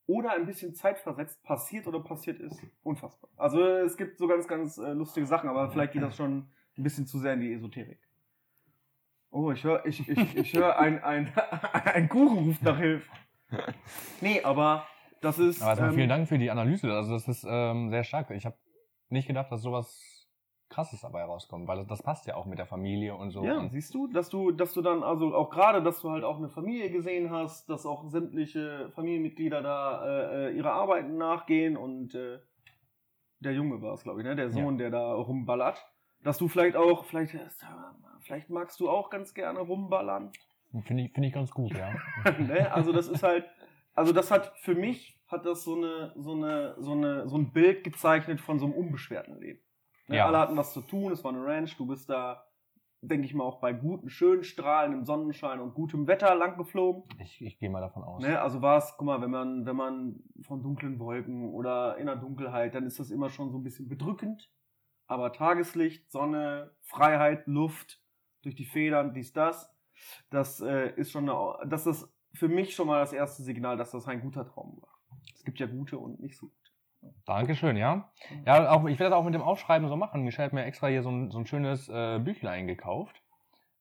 [0.07, 2.63] oder ein bisschen zeitversetzt passiert oder passiert ist.
[2.85, 3.29] Unfassbar.
[3.37, 6.83] Also es gibt so ganz, ganz äh, lustige Sachen, aber vielleicht geht das schon ein
[6.85, 7.99] bisschen zu sehr in die Esoterik.
[9.33, 11.33] Oh, ich höre ich, ich, ich hör ein, ein,
[11.73, 13.11] ein Kuchen ruft nach Hilfe.
[14.21, 14.87] Nee, aber
[15.21, 15.61] das ist.
[15.61, 16.93] Aber erstmal ähm, vielen Dank für die Analyse.
[16.93, 18.31] Also das ist ähm, sehr stark.
[18.31, 18.57] Ich habe
[19.09, 20.18] nicht gedacht, dass sowas
[20.69, 23.45] krasses dabei rauskommt, weil das, passt ja auch mit der Familie und so.
[23.45, 26.37] Ja, siehst du, dass du, dass du dann, also auch gerade, dass du halt auch
[26.37, 32.15] eine Familie gesehen hast, dass auch sämtliche Familienmitglieder da äh, äh ihre Arbeiten nachgehen und
[32.15, 32.39] äh,
[33.41, 34.35] der Junge war es, glaube ich, ne?
[34.37, 34.89] Der Sohn, ja.
[34.89, 35.85] der da rumballert.
[36.23, 37.49] Dass du vielleicht auch, vielleicht, äh,
[38.21, 40.33] vielleicht magst du auch ganz gerne rumballern.
[40.85, 41.95] Finde ich, finde ich ganz gut, ja.
[42.39, 42.73] ne?
[42.73, 43.49] Also das ist halt,
[43.95, 47.53] also das hat für mich hat das so eine, so eine, so eine, so ein
[47.53, 49.61] Bild gezeichnet von so einem unbeschwerten Leben.
[50.09, 50.17] Ne?
[50.17, 50.27] Ja.
[50.27, 52.45] Alle hatten was zu tun, es war eine Ranch, du bist da,
[53.01, 57.05] denke ich mal, auch bei guten, schönen Strahlen im Sonnenschein und gutem Wetter lang geflogen.
[57.21, 58.23] Ich, ich gehe mal davon aus.
[58.23, 58.41] Ne?
[58.41, 62.17] Also war es, guck mal, wenn man, wenn man von dunklen Wolken oder in der
[62.17, 64.51] Dunkelheit, dann ist das immer schon so ein bisschen bedrückend.
[65.07, 68.03] Aber Tageslicht, Sonne, Freiheit, Luft,
[68.43, 69.75] durch die Federn, dies, das,
[70.31, 73.91] das äh, ist schon eine, das ist für mich schon mal das erste Signal, dass
[73.91, 74.99] das ein guter Traum war.
[75.35, 76.68] Es gibt ja gute und nicht so gute.
[77.27, 78.11] Dankeschön, ja.
[78.47, 80.23] Ja, auch, ich werde das auch mit dem Aufschreiben so machen.
[80.23, 83.23] Michelle hat mir extra hier so ein, so ein schönes äh, Büchlein gekauft.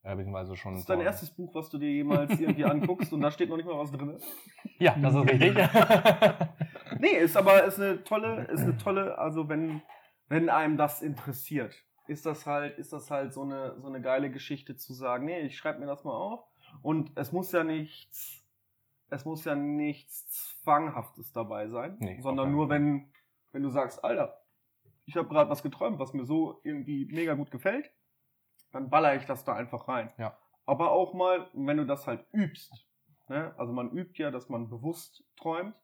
[0.03, 0.74] Äh, beziehungsweise schon.
[0.74, 3.57] Das ist dein erstes Buch, was du dir jemals irgendwie anguckst und da steht noch
[3.57, 4.18] nicht mal was drin.
[4.80, 5.57] Ja, das ist richtig.
[6.99, 9.82] nee, ist aber ist eine tolle, ist eine tolle, also wenn,
[10.28, 11.74] wenn einem das interessiert,
[12.07, 15.39] ist das halt, ist das halt so eine, so eine geile Geschichte zu sagen, nee,
[15.39, 16.45] ich schreibe mir das mal auf
[16.84, 18.47] Und es muss ja nichts,
[19.10, 23.12] es muss ja nichts Zwanghaftes dabei sein, Nee, sondern nur, wenn,
[23.51, 24.41] wenn du sagst, Alter,
[25.05, 27.89] ich habe gerade was geträumt, was mir so irgendwie mega gut gefällt,
[28.72, 30.12] dann baller ich das da einfach rein.
[30.18, 30.38] Ja.
[30.66, 32.88] Aber auch mal, wenn du das halt übst,
[33.30, 33.53] ne?
[33.58, 35.76] also man übt ja, dass man bewusst träumt.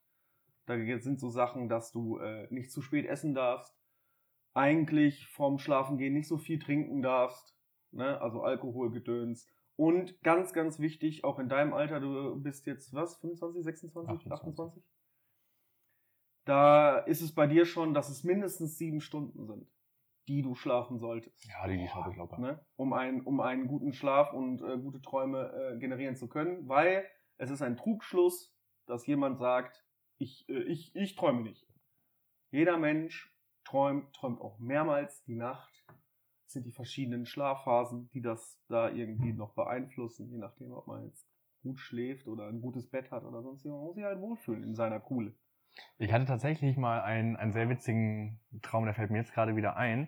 [0.65, 3.73] Da sind so Sachen, dass du äh, nicht zu spät essen darfst,
[4.53, 7.55] eigentlich vorm Schlafengehen nicht so viel trinken darfst,
[7.91, 8.19] ne?
[8.21, 9.49] also Alkoholgedöns.
[9.75, 14.31] Und ganz, ganz wichtig, auch in deinem Alter, du bist jetzt was, 25, 26, 28.
[14.31, 14.83] 28?
[16.45, 19.67] Da ist es bei dir schon, dass es mindestens sieben Stunden sind,
[20.27, 21.45] die du schlafen solltest.
[21.45, 22.37] Ja, die, die schaffe ich locker.
[22.37, 22.63] Ne?
[22.75, 27.05] Um, einen, um einen guten Schlaf und äh, gute Träume äh, generieren zu können, weil
[27.37, 28.53] es ist ein Trugschluss,
[28.85, 29.85] dass jemand sagt,
[30.17, 31.65] ich, äh, ich, ich träume nicht.
[32.51, 35.85] Jeder Mensch träumt, träumt auch mehrmals die Nacht.
[36.45, 41.27] Sind die verschiedenen Schlafphasen, die das da irgendwie noch beeinflussen, je nachdem, ob man jetzt
[41.61, 44.75] gut schläft oder ein gutes Bett hat oder sonst Man muss sich halt wohlfühlen in
[44.75, 45.33] seiner Kuhle.
[45.97, 49.75] Ich hatte tatsächlich mal einen, einen sehr witzigen Traum, der fällt mir jetzt gerade wieder
[49.75, 50.07] ein.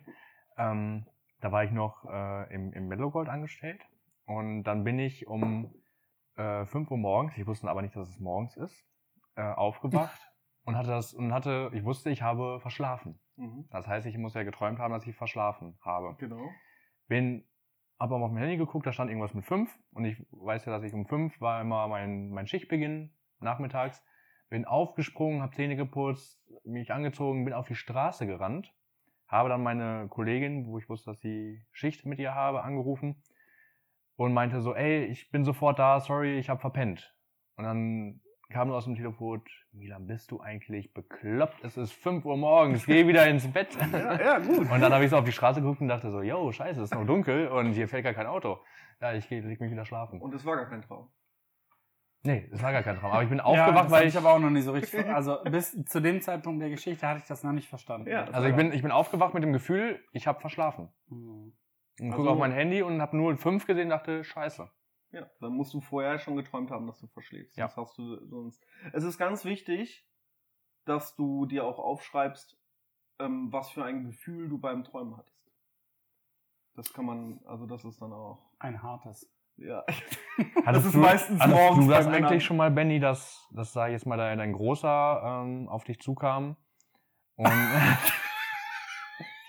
[0.57, 1.07] Ähm,
[1.41, 3.81] da war ich noch äh, im, im Meadowgold angestellt
[4.25, 5.73] und dann bin ich um
[6.36, 8.86] äh, 5 Uhr morgens, ich wusste aber nicht, dass es morgens ist,
[9.36, 10.19] äh, aufgewacht
[10.63, 13.19] und hatte das und hatte, ich wusste, ich habe verschlafen.
[13.69, 16.15] Das heißt, ich muss ja geträumt haben, dass ich verschlafen habe.
[16.19, 16.49] Genau.
[17.07, 17.43] Bin
[17.97, 20.83] aber auf mein Handy geguckt, da stand irgendwas mit 5 und ich weiß ja, dass
[20.83, 24.03] ich um 5 war immer mein, mein Schichtbeginn nachmittags.
[24.49, 28.73] Bin aufgesprungen, habe Zähne geputzt, mich angezogen, bin auf die Straße gerannt,
[29.27, 33.23] habe dann meine Kollegin, wo ich wusste, dass sie Schicht mit ihr habe, angerufen
[34.17, 37.15] und meinte so, ey, ich bin sofort da, sorry, ich habe verpennt.
[37.55, 39.41] Und dann kam nur aus dem Telefon,
[39.71, 41.63] Milan, bist du eigentlich bekloppt?
[41.63, 43.69] Es ist 5 Uhr morgens, geh wieder ins Bett.
[43.91, 44.69] Ja, ja, gut.
[44.71, 46.91] Und dann habe ich so auf die Straße geguckt und dachte so, yo, scheiße, es
[46.91, 48.59] ist noch dunkel und hier fährt gar kein Auto.
[49.01, 50.21] Ja, ich geh- leg mich wieder schlafen.
[50.21, 51.09] Und es war gar kein Traum.
[52.23, 53.11] Nee, es war gar kein Traum.
[53.11, 55.05] Aber ich bin ja, aufgewacht, das weil ich, ich aber auch noch nicht so richtig.
[55.07, 58.09] Also bis zu dem Zeitpunkt der Geschichte hatte ich das noch nicht verstanden.
[58.09, 58.25] Ja.
[58.25, 60.89] also ich bin, ich bin aufgewacht mit dem Gefühl, ich habe verschlafen.
[61.09, 61.53] Hm.
[61.99, 64.69] Und Also- gucke auf mein Handy und habe nur 5 gesehen und dachte, scheiße.
[65.16, 67.55] Ja, dann musst du vorher schon geträumt haben, dass du verschläfst.
[67.55, 67.68] Ja.
[67.68, 68.61] Das hast du sonst.
[68.91, 70.05] Es ist ganz wichtig,
[70.84, 72.57] dass du dir auch aufschreibst,
[73.20, 75.49] ähm, was für ein Gefühl du beim Träumen hattest.
[76.76, 78.51] Das kann man, also das ist dann auch.
[78.59, 79.32] Ein hartes.
[79.55, 79.86] Ja.
[80.66, 82.26] Hattest ist du, meistens hattest morgens du das Männern.
[82.26, 86.01] eigentlich schon mal, Benny, dass, dass da jetzt mal dein, dein Großer ähm, auf dich
[86.01, 86.57] zukam?
[87.38, 87.47] Und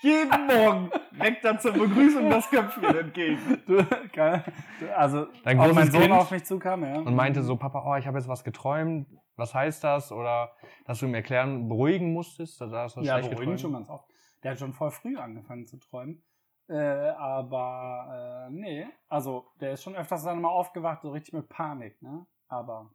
[0.02, 3.62] Jeden Morgen reckt er zur Begrüßung das Köpfchen entgegen.
[3.66, 4.44] Du, keine-
[4.80, 6.98] du, also, Dein großes mein Sohn Kind auf mich zukam, ja.
[7.00, 9.08] und meinte so, Papa, oh, ich habe jetzt was geträumt.
[9.36, 10.12] Was heißt das?
[10.12, 10.52] Oder
[10.86, 12.60] dass du ihm erklären, beruhigen musstest?
[12.60, 13.60] Hast du Ja, beruhigen geträumt?
[13.60, 14.08] schon ganz oft.
[14.42, 16.22] Der hat schon voll früh angefangen zu träumen.
[16.68, 16.74] Äh,
[17.10, 22.00] aber äh, nee, also der ist schon öfters dann mal aufgewacht, so richtig mit Panik,
[22.02, 22.26] ne?
[22.48, 22.90] Aber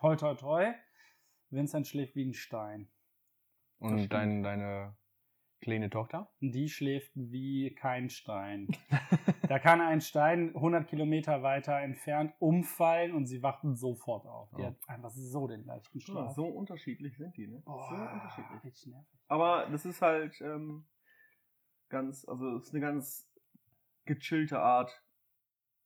[0.00, 0.72] toi toi toi,
[1.50, 2.88] Vincent schläft wie ein Stein.
[3.78, 4.12] Das Und stimmt.
[4.12, 4.96] dein, deine
[5.62, 6.28] kleine Tochter?
[6.40, 8.68] Die schläft wie kein Stein.
[9.48, 14.50] da kann ein Stein 100 Kilometer weiter entfernt umfallen und sie wacht sofort auf.
[14.56, 14.66] Die Oh.
[14.66, 16.32] hat einfach so den leichten Ja, Schlaf.
[16.34, 17.62] so unterschiedlich sind die, ne?
[17.64, 18.64] Boah, So unterschiedlich.
[18.64, 19.18] richtig nervig.
[19.28, 20.84] Aber das ist halt ähm,
[21.88, 23.28] ganz, also es ist eine ganz
[24.04, 24.90] gechillte Art,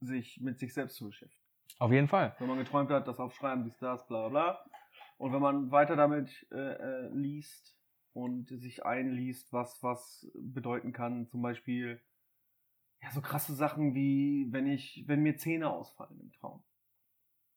[0.01, 1.43] sich mit sich selbst zu beschäftigen.
[1.79, 2.35] Auf jeden Fall.
[2.39, 4.65] Wenn man geträumt hat, das aufschreiben, dies, das, bla bla bla.
[5.19, 7.77] Und wenn man weiter damit äh, äh, liest
[8.17, 12.01] und sich einliest, was was bedeuten kann, zum Beispiel
[13.03, 16.65] ja so krasse Sachen wie wenn ich, wenn mir Zähne ausfallen im Traum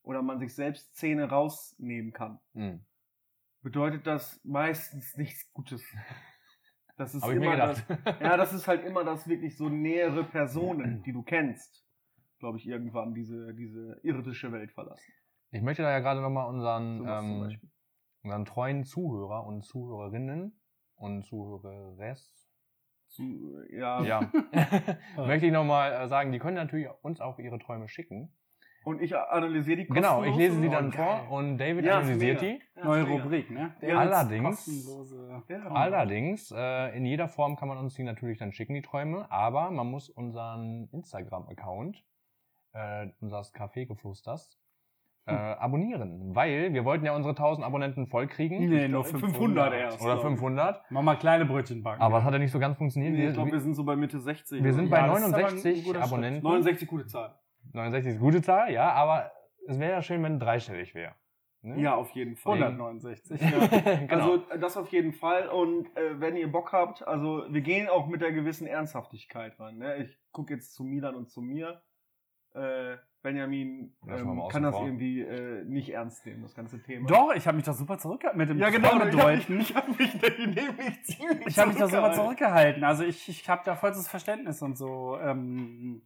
[0.03, 2.82] oder man sich selbst Zähne rausnehmen kann, Hm.
[3.62, 5.82] bedeutet das meistens nichts Gutes.
[6.97, 7.86] Das ist immer das,
[8.20, 11.86] ja, das ist halt immer das wirklich so nähere Personen, die du kennst,
[12.39, 15.14] glaube ich, irgendwann diese, diese irdische Welt verlassen.
[15.51, 17.70] Ich möchte da ja gerade nochmal unseren, ähm, Beispiel.
[18.30, 20.54] Unseren treuen Zuhörer und Zuhörerinnen
[20.96, 22.32] und Zuhöreres,
[23.08, 24.04] Zu, ja.
[24.04, 24.32] ja,
[25.18, 28.32] möchte ich nochmal äh, sagen, die können natürlich uns auch ihre Träume schicken.
[28.84, 32.42] Und ich analysiere die Genau, ich lese sie dann oh, vor und David Ja, analysiert
[32.42, 32.62] die.
[32.76, 33.04] Ja, Neue.
[33.04, 33.76] Rubrik, ne?
[33.82, 34.88] Ja, allerdings-.
[35.66, 39.70] Allerdings, äh, in jeder Form kann man uns die natürlich dann schicken, die Träume, aber
[39.72, 42.06] man muss unseren Instagram-Account,
[42.74, 44.58] äh, unseres Kaffeegeflüsters,
[45.30, 48.60] äh, abonnieren, weil wir wollten ja unsere 1000 Abonnenten vollkriegen.
[48.60, 50.02] Nee, nur glaub, 500, 500 erst.
[50.02, 50.30] Oder glaub ich.
[50.30, 50.82] 500.
[50.90, 52.02] Mach mal kleine Brötchen backen.
[52.02, 53.14] Aber es hat ja nicht so ganz funktioniert.
[53.14, 54.64] Nee, ich glaube, wir, sind so bei Mitte 60.
[54.64, 56.12] wir sind bei Ja, das ist aber ein 69 guter Schritt.
[56.12, 56.44] Abonnenten.
[56.44, 57.36] 69 gute Zahl.
[57.74, 59.32] 69 ist eine gute Zahl, ja, aber
[59.68, 61.14] es wäre ja schön, wenn dreistellig wäre.
[61.62, 61.82] Ne?
[61.82, 62.64] Ja, auf jeden Fall.
[62.64, 63.40] 169.
[64.08, 64.08] genau.
[64.10, 65.50] Also das auf jeden Fall.
[65.50, 69.78] Und äh, wenn ihr Bock habt, also wir gehen auch mit der gewissen Ernsthaftigkeit ran.
[69.78, 70.04] Ne?
[70.04, 71.82] Ich gucke jetzt zu Milan und zu mir.
[72.54, 74.86] Äh, Benjamin ähm, kann das vor.
[74.86, 77.08] irgendwie äh, nicht ernst nehmen, das ganze Thema.
[77.08, 78.88] Doch, ich habe mich doch super zurückgehalten mit dem Ja, genau.
[79.06, 80.14] Ich habe mich, ich hab mich
[80.45, 82.84] nämlich ziemlich Ich habe mich da super zurückgehalten.
[82.84, 85.18] Also ich, ich habe da vollstes Verständnis und so.
[85.20, 86.02] Ähm,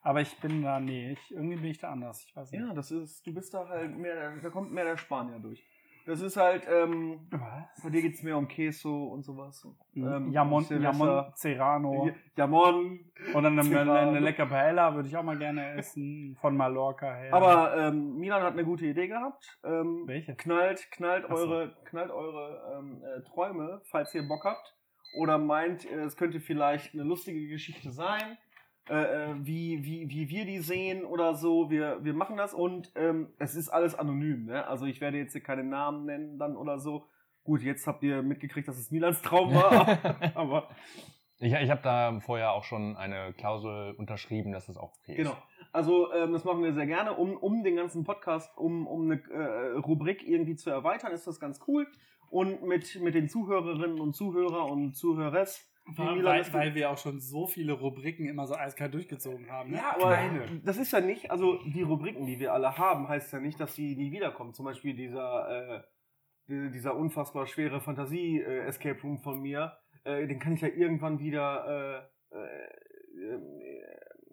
[0.00, 2.24] aber ich bin da, nee, ich, irgendwie bin ich da anders.
[2.24, 2.60] Ich weiß nicht.
[2.60, 5.62] Ja, das ist, du bist da halt mehr, da kommt mehr der Spanier durch.
[6.08, 7.82] Das ist halt, ähm, Was?
[7.82, 9.62] bei dir geht's mehr um Queso und sowas.
[9.94, 10.64] Ähm, Jamon,
[11.34, 12.10] Serrano.
[12.34, 13.00] Jamon.
[13.34, 13.92] Oder eine, Serrano.
[13.92, 16.34] eine lecker Paella würde ich auch mal gerne essen.
[16.40, 17.34] Von Mallorca her.
[17.34, 19.58] Aber ähm, Milan hat eine gute Idee gehabt.
[19.62, 20.34] Ähm, Welche?
[20.34, 21.42] knallt, knallt Ach so.
[21.42, 24.78] eure, knallt eure ähm, äh, Träume, falls ihr Bock habt.
[25.14, 28.38] Oder meint, äh, es könnte vielleicht eine lustige Geschichte sein,
[28.90, 31.70] äh, äh, wie, wie, wie wir die sehen oder so.
[31.70, 34.46] Wir, wir machen das und ähm, es ist alles anonym.
[34.46, 34.66] Ne?
[34.66, 37.06] Also ich werde jetzt hier keine Namen nennen dann oder so.
[37.44, 39.98] Gut, jetzt habt ihr mitgekriegt, dass es Milans Traum war.
[40.34, 40.68] aber
[41.40, 45.18] Ich, ich habe da vorher auch schon eine Klausel unterschrieben, dass das auch okay ist.
[45.18, 45.36] Genau.
[45.72, 49.22] Also ähm, das machen wir sehr gerne, um, um den ganzen Podcast, um, um eine
[49.30, 51.86] äh, Rubrik irgendwie zu erweitern, ist das ganz cool.
[52.30, 55.67] Und mit, mit den Zuhörerinnen und Zuhörer und Zuhörers.
[55.96, 59.70] Weil, weil, weil wir auch schon so viele Rubriken immer so eiskalt durchgezogen haben.
[59.70, 59.76] Ne?
[59.78, 60.60] ja, aber Kleine.
[60.64, 63.74] das ist ja nicht, also die Rubriken, die wir alle haben, heißt ja nicht, dass
[63.74, 64.52] sie nie wiederkommen.
[64.54, 65.82] Zum Beispiel dieser, äh,
[66.48, 72.08] die- dieser unfassbar schwere Fantasie-Escape Room von mir, äh, den kann ich ja irgendwann wieder,
[72.32, 73.40] äh, äh, äh,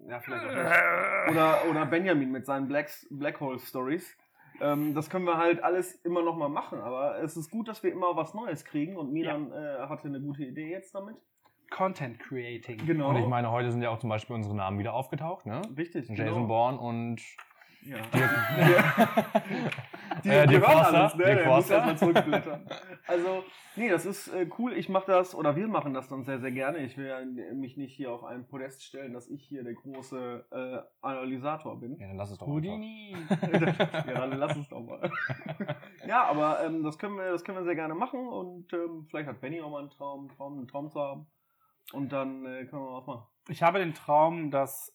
[0.07, 1.31] ja, vielleicht auch nicht.
[1.35, 4.15] oder, oder Benjamin mit seinen Black, Black Hole Stories.
[4.61, 7.83] Ähm, das können wir halt alles immer noch mal machen, aber es ist gut, dass
[7.83, 11.17] wir immer was Neues kriegen und Milan äh, hatte eine gute Idee jetzt damit.
[11.69, 12.85] Content Creating.
[12.85, 13.09] Genau.
[13.09, 15.61] Und ich meine, heute sind ja auch zum Beispiel unsere Namen wieder aufgetaucht, ne?
[15.77, 16.07] Richtig.
[16.09, 16.47] Jason genau.
[16.47, 17.21] Bourne und
[17.83, 17.97] Ja.
[20.23, 20.97] Die, Die, äh, die Dirk Forster.
[21.01, 21.23] alles, ne?
[21.25, 21.75] Dirk Der muss Forster.
[21.75, 22.67] erstmal zurückblättern.
[23.05, 23.43] Also,
[23.75, 24.73] nee, das ist äh, cool.
[24.73, 26.79] Ich mache das, oder wir machen das dann sehr, sehr gerne.
[26.79, 27.19] Ich will ja
[27.53, 31.97] mich nicht hier auf ein Podest stellen, dass ich hier der große äh, Analysator bin.
[31.99, 32.47] Ja, dann lass es doch.
[32.47, 33.15] Houdini.
[33.51, 35.11] ja, dann lass es doch mal.
[36.07, 39.27] ja, aber ähm, das, können wir, das können wir sehr gerne machen und ähm, vielleicht
[39.27, 41.27] hat Benny auch mal einen Traum, Traum, einen Traum zu haben.
[41.93, 43.27] Und dann äh, können wir was machen.
[43.49, 44.91] Ich habe den Traum, dass.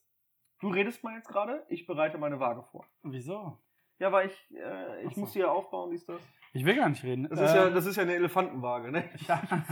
[0.61, 2.85] Du redest mal jetzt gerade, ich bereite meine Waage vor.
[3.03, 3.59] Wieso?
[3.99, 5.21] Ja, weil ich, äh, ich so.
[5.21, 6.21] muss die ja aufbauen, wie ist das?
[6.53, 7.29] Ich will gar nicht reden.
[7.31, 9.09] Das ist, Äh, ja, das ist ja eine Elefantenwaage, ne?
[9.15, 9.65] ich, habe,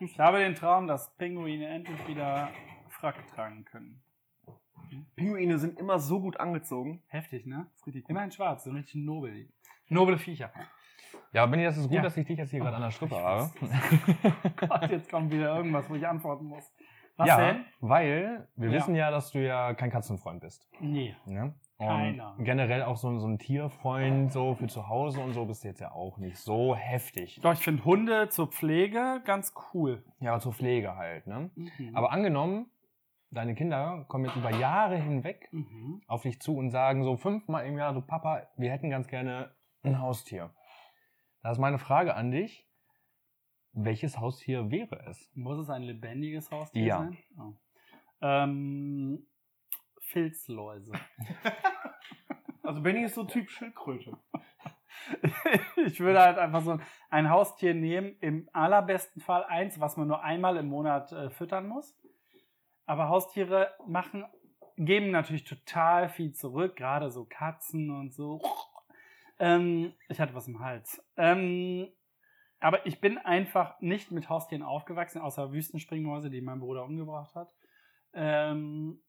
[0.00, 2.50] ich habe den Traum, dass Pinguine endlich wieder
[2.88, 4.02] Frack tragen können.
[5.16, 7.02] Pinguine sind immer so gut angezogen.
[7.06, 7.70] Heftig, ne?
[8.08, 9.48] Immerhin schwarz, so richtig nobel.
[9.88, 10.52] Noble Viecher.
[11.34, 12.02] Ja, Benni, das ist gut, Ja.
[12.02, 13.50] dass ich dich jetzt hier gerade an der Strippe habe.
[14.56, 16.72] Gott, jetzt kommt wieder irgendwas, wo ich antworten muss.
[17.16, 17.64] Was ja, denn?
[17.80, 18.74] weil wir Ja.
[18.76, 20.68] wissen ja, dass du ja kein Katzenfreund bist.
[20.80, 21.14] Nee.
[21.26, 21.54] Ne?
[21.76, 22.34] Und Keiner.
[22.38, 25.80] generell auch so, so ein Tierfreund so für zu Hause und so bist du jetzt
[25.80, 27.40] ja auch nicht so heftig.
[27.42, 30.04] Doch, ich finde Hunde zur Pflege ganz cool.
[30.20, 31.26] Ja, zur Pflege halt.
[31.26, 31.50] Ne?
[31.54, 31.96] Mhm.
[31.96, 32.66] Aber angenommen,
[33.30, 36.00] deine Kinder kommen jetzt über Jahre hinweg Mhm.
[36.06, 39.50] auf dich zu und sagen so fünfmal im Jahr, so Papa, wir hätten ganz gerne
[39.84, 40.50] ein Haustier.
[41.44, 42.66] Da ist meine Frage an dich.
[43.72, 45.30] Welches Haustier wäre es?
[45.34, 46.98] Muss es ein lebendiges Haustier Ja.
[47.00, 47.18] sein?
[47.38, 47.52] Oh.
[48.22, 49.26] Ähm,
[50.00, 50.92] Filzläuse.
[52.66, 54.16] Also Benny ist so Typ Schildkröte.
[55.84, 56.80] ich würde halt einfach so
[57.10, 61.68] ein Haustier nehmen, im allerbesten Fall eins, was man nur einmal im Monat äh, füttern
[61.68, 61.94] muss.
[62.86, 64.24] Aber Haustiere machen,
[64.78, 68.40] geben natürlich total viel zurück, gerade so Katzen und so.
[69.44, 71.04] Ähm, ich hatte was im Hals.
[71.18, 71.88] Ähm,
[72.60, 77.54] aber ich bin einfach nicht mit Haustieren aufgewachsen, außer Wüstenspringmäuse, die mein Bruder umgebracht hat.
[78.14, 79.02] Ähm,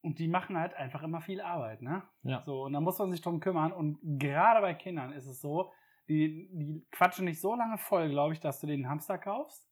[0.00, 2.02] und die machen halt einfach immer viel Arbeit, ne?
[2.22, 2.42] Ja.
[2.42, 3.72] So, und da muss man sich drum kümmern.
[3.72, 5.72] Und gerade bei Kindern ist es so,
[6.08, 9.70] die, die quatschen nicht so lange voll, glaube ich, dass du den Hamster kaufst.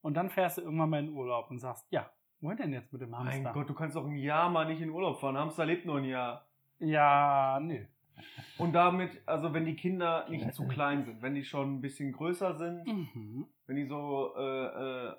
[0.00, 3.02] Und dann fährst du irgendwann mal in Urlaub und sagst, ja, wohin denn jetzt mit
[3.02, 3.42] dem Hamster?
[3.42, 5.36] Mein Gott, du kannst doch ein Jahr mal nicht in Urlaub fahren.
[5.36, 6.46] Hamster lebt nur ein Jahr.
[6.78, 7.84] Ja, nö.
[8.58, 12.12] Und damit, also wenn die Kinder nicht zu klein sind, wenn die schon ein bisschen
[12.12, 13.46] größer sind, Mhm.
[13.66, 14.66] wenn die so, äh,
[15.08, 15.14] äh,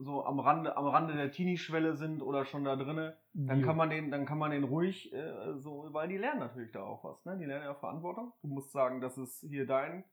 [0.00, 3.66] so am Rande, am Rande der Teenie-Schwelle sind oder schon da drinne, dann Jo.
[3.66, 6.82] kann man den, dann kann man den ruhig, äh, so, weil die lernen natürlich da
[6.84, 7.36] auch was, ne?
[7.38, 8.32] Die lernen ja Verantwortung.
[8.42, 10.04] Du musst sagen, das ist hier dein,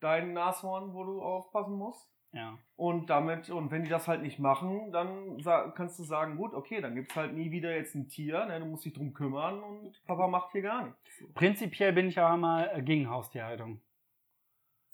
[0.00, 2.10] dein Nashorn, wo du aufpassen musst.
[2.36, 2.58] Ja.
[2.76, 5.42] Und damit, und wenn die das halt nicht machen, dann
[5.74, 8.66] kannst du sagen, gut, okay, dann gibt's halt nie wieder jetzt ein Tier, ne, du
[8.66, 11.24] musst dich drum kümmern und Papa macht hier gar nichts.
[11.34, 13.80] Prinzipiell bin ich aber mal äh, gegen Haustierhaltung.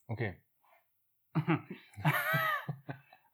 [0.07, 0.37] Okay.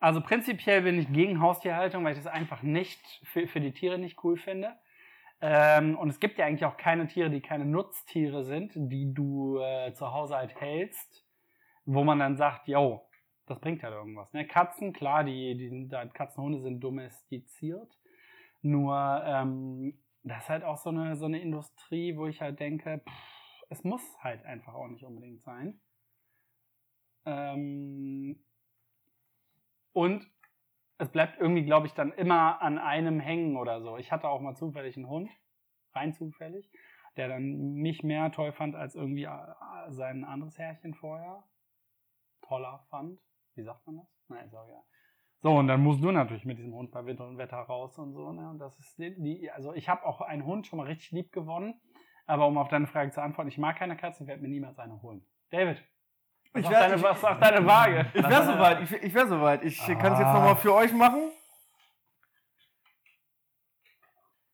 [0.01, 3.99] Also prinzipiell bin ich gegen Haustierhaltung, weil ich das einfach nicht für, für die Tiere
[3.99, 4.77] nicht cool finde.
[5.41, 9.59] Ähm, und es gibt ja eigentlich auch keine Tiere, die keine Nutztiere sind, die du
[9.59, 11.27] äh, zu Hause halt hältst,
[11.85, 13.08] wo man dann sagt, yo,
[13.51, 14.33] das bringt halt irgendwas.
[14.33, 14.47] Ne?
[14.47, 17.99] Katzen, klar, die, die sind, halt- Katzenhunde sind domestiziert.
[18.63, 23.03] Nur ähm, das ist halt auch so eine, so eine Industrie, wo ich halt denke,
[23.09, 25.81] pff, es muss halt einfach auch nicht unbedingt sein.
[27.25, 28.39] Ähm,
[29.93, 30.27] und
[30.99, 33.97] es bleibt irgendwie, glaube ich, dann immer an einem hängen oder so.
[33.99, 35.31] Ich hatte auch mal zufällig einen Hund,
[35.95, 36.71] rein zufällig,
[37.17, 41.45] der dann mich mehr toll fand als irgendwie äh, sein anderes Herrchen vorher.
[42.43, 43.21] Toller fand.
[43.59, 44.07] Wie sagt man das?
[44.29, 44.85] Nein, ist auch egal.
[45.41, 48.13] So, und dann musst du natürlich mit diesem Hund bei Wind und Wetter raus und
[48.13, 48.33] so.
[48.33, 48.49] Ne?
[48.49, 51.33] Und das ist die, die also ich habe auch einen Hund schon mal richtig lieb
[51.33, 51.81] gewonnen.
[52.27, 54.79] Aber um auf deine Frage zu antworten, ich mag keine Katze, ich werde mir niemals
[54.79, 55.27] eine holen.
[55.51, 55.83] David,
[56.53, 58.07] was, Ich wär- deine, ich- was sagt deine Waage?
[58.15, 59.65] Ich wäre soweit, ich, ich wäre soweit.
[59.65, 61.33] Ich kann es jetzt nochmal für euch machen.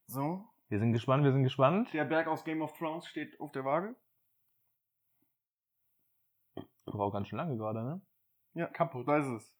[0.06, 1.92] So, Wir sind gespannt, wir sind gespannt.
[1.92, 3.96] der Berg aus Game of Thrones steht auf der Waage.
[6.86, 8.00] War auch ganz schön lange gerade, ne?
[8.54, 9.06] Ja, Kaputt.
[9.08, 9.54] da ist es.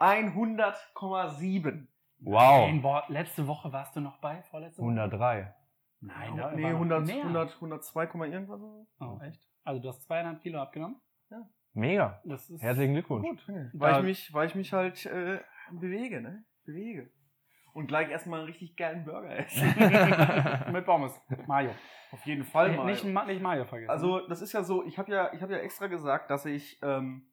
[0.00, 1.86] 100,7.
[2.24, 2.66] Wow.
[2.68, 4.42] Nein, boah, letzte Woche warst du noch bei?
[4.42, 4.90] Vorletzte Woche?
[4.90, 5.54] 103.
[6.00, 7.22] Nein, da nee, war noch 100, mehr.
[7.22, 8.60] 100, 102, Komma irgendwas.
[8.60, 8.86] so.
[9.00, 9.40] Oh, echt?
[9.64, 11.00] Also du hast zweieinhalb Kilo abgenommen?
[11.74, 12.20] Mega.
[12.24, 13.26] Das ist Herzlichen Glückwunsch.
[13.26, 16.44] Gut, weil, Da- ich mich, weil ich mich halt äh, bewege, ne?
[16.66, 17.10] Bewege.
[17.72, 19.66] Und gleich erstmal einen richtig geilen Burger essen.
[20.72, 21.18] Mit Pommes.
[21.46, 21.70] Mayo.
[22.10, 22.84] Auf jeden Fall mal.
[22.84, 23.88] Nicht, Ma- nicht Mayo vergessen.
[23.90, 26.78] Also das ist ja so, ich habe ja, ich habe ja extra gesagt, dass ich,
[26.82, 27.31] ähm,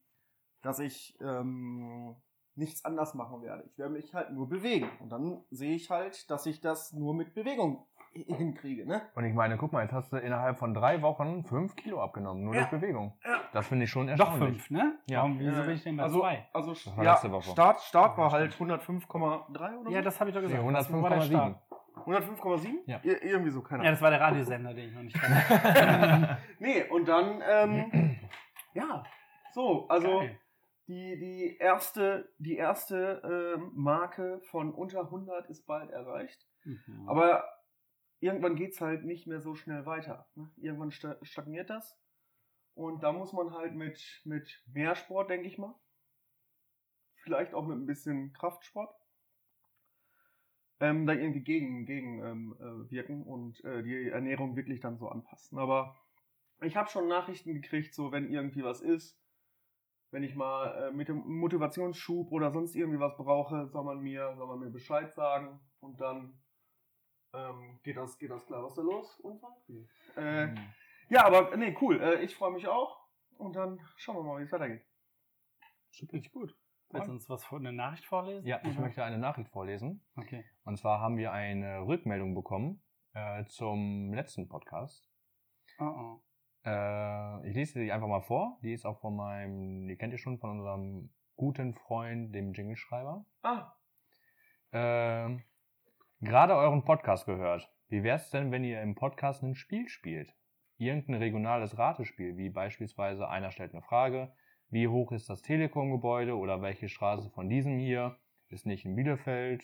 [0.61, 2.15] dass ich ähm,
[2.55, 3.63] nichts anders machen werde.
[3.67, 4.89] Ich werde mich halt nur bewegen.
[4.99, 9.03] Und dann sehe ich halt, dass ich das nur mit Bewegung hinkriege, ne?
[9.15, 12.43] Und ich meine, guck mal, jetzt hast du innerhalb von drei Wochen fünf Kilo abgenommen,
[12.43, 12.61] nur Ja.
[12.61, 13.13] durch Bewegung.
[13.23, 13.39] Ja.
[13.53, 14.63] Das finde ich schon Doch erstaunlich.
[14.63, 14.97] fünf, ne?
[15.07, 15.19] Ja.
[15.19, 16.47] Warum, wieso bin ich denn bei also, zwei?
[16.51, 17.51] also ja, letzte Woche.
[17.51, 18.71] Start, Start war Ja, halt stimmt.
[18.71, 19.89] 105,3 oder so.
[19.91, 20.63] Ja, das habe ich doch Nee, gesagt.
[20.63, 21.25] Der 105,7.
[21.27, 21.57] Start.
[22.05, 22.67] 105,7?
[22.87, 22.99] Ja.
[23.03, 23.93] Ir irgendwie so, keine Ja, Ahnung.
[23.93, 26.37] das war der Radiosender, den ich noch nicht kannte.
[26.59, 28.19] nee, und dann, ähm,
[28.73, 29.03] ja,
[29.53, 30.39] so, also Geil.
[30.89, 36.47] Die, die erste, die erste ähm, Marke von unter 100 ist bald erreicht.
[36.63, 37.07] Mhm.
[37.07, 37.47] Aber
[38.19, 40.27] irgendwann geht es halt nicht mehr so schnell weiter.
[40.35, 40.51] Ne?
[40.57, 41.95] Irgendwann sta- stagniert das.
[42.73, 45.75] Und da muss man halt mit, mit mehr Sport, denke ich mal,
[47.23, 48.95] vielleicht auch mit ein bisschen Kraftsport,
[50.79, 55.09] ähm, da irgendwie gegen, gegen ähm, äh, wirken und äh, die Ernährung wirklich dann so
[55.09, 55.59] anpassen.
[55.59, 55.95] Aber
[56.61, 59.18] ich habe schon Nachrichten gekriegt, so wenn irgendwie was ist,
[60.11, 64.35] wenn ich mal äh, mit dem Motivationsschub oder sonst irgendwie was brauche, soll man mir,
[64.35, 66.39] soll man mir Bescheid sagen und dann
[67.33, 68.63] ähm, geht das, geht das klar.
[68.63, 69.19] Was ist da los?
[69.19, 69.51] Unfall?
[70.15, 70.55] Äh,
[71.09, 72.01] ja, aber nee, cool.
[72.01, 72.99] Äh, ich freue mich auch
[73.37, 74.85] und dann schauen wir mal, wie es weitergeht.
[76.01, 76.55] Richtig gut.
[76.91, 78.47] Willst du uns was von der Nachricht vorlesen?
[78.47, 78.81] Ja, ich Oder?
[78.81, 80.03] möchte eine Nachricht vorlesen.
[80.15, 80.43] Okay.
[80.63, 82.81] Und zwar haben wir eine Rückmeldung bekommen
[83.13, 85.07] äh, zum letzten Podcast.
[85.77, 86.21] Oh, oh.
[86.65, 88.59] Äh, ich lese sie einfach mal vor.
[88.63, 93.25] Die ist auch von meinem, die kennt ihr schon, von unserem guten Freund, dem Jingle-Schreiber.
[93.43, 93.73] Ah,
[94.71, 95.43] Ähm,
[96.21, 97.71] Gerade euren Podcast gehört.
[97.87, 100.35] Wie wär's denn, wenn ihr im Podcast ein Spiel spielt?
[100.77, 104.33] Irgendein regionales Ratespiel, wie beispielsweise einer stellt eine Frage,
[104.69, 108.17] wie hoch ist das Telekom-Gebäude oder welche Straße von diesem hier
[108.49, 109.63] ist nicht in Bielefeld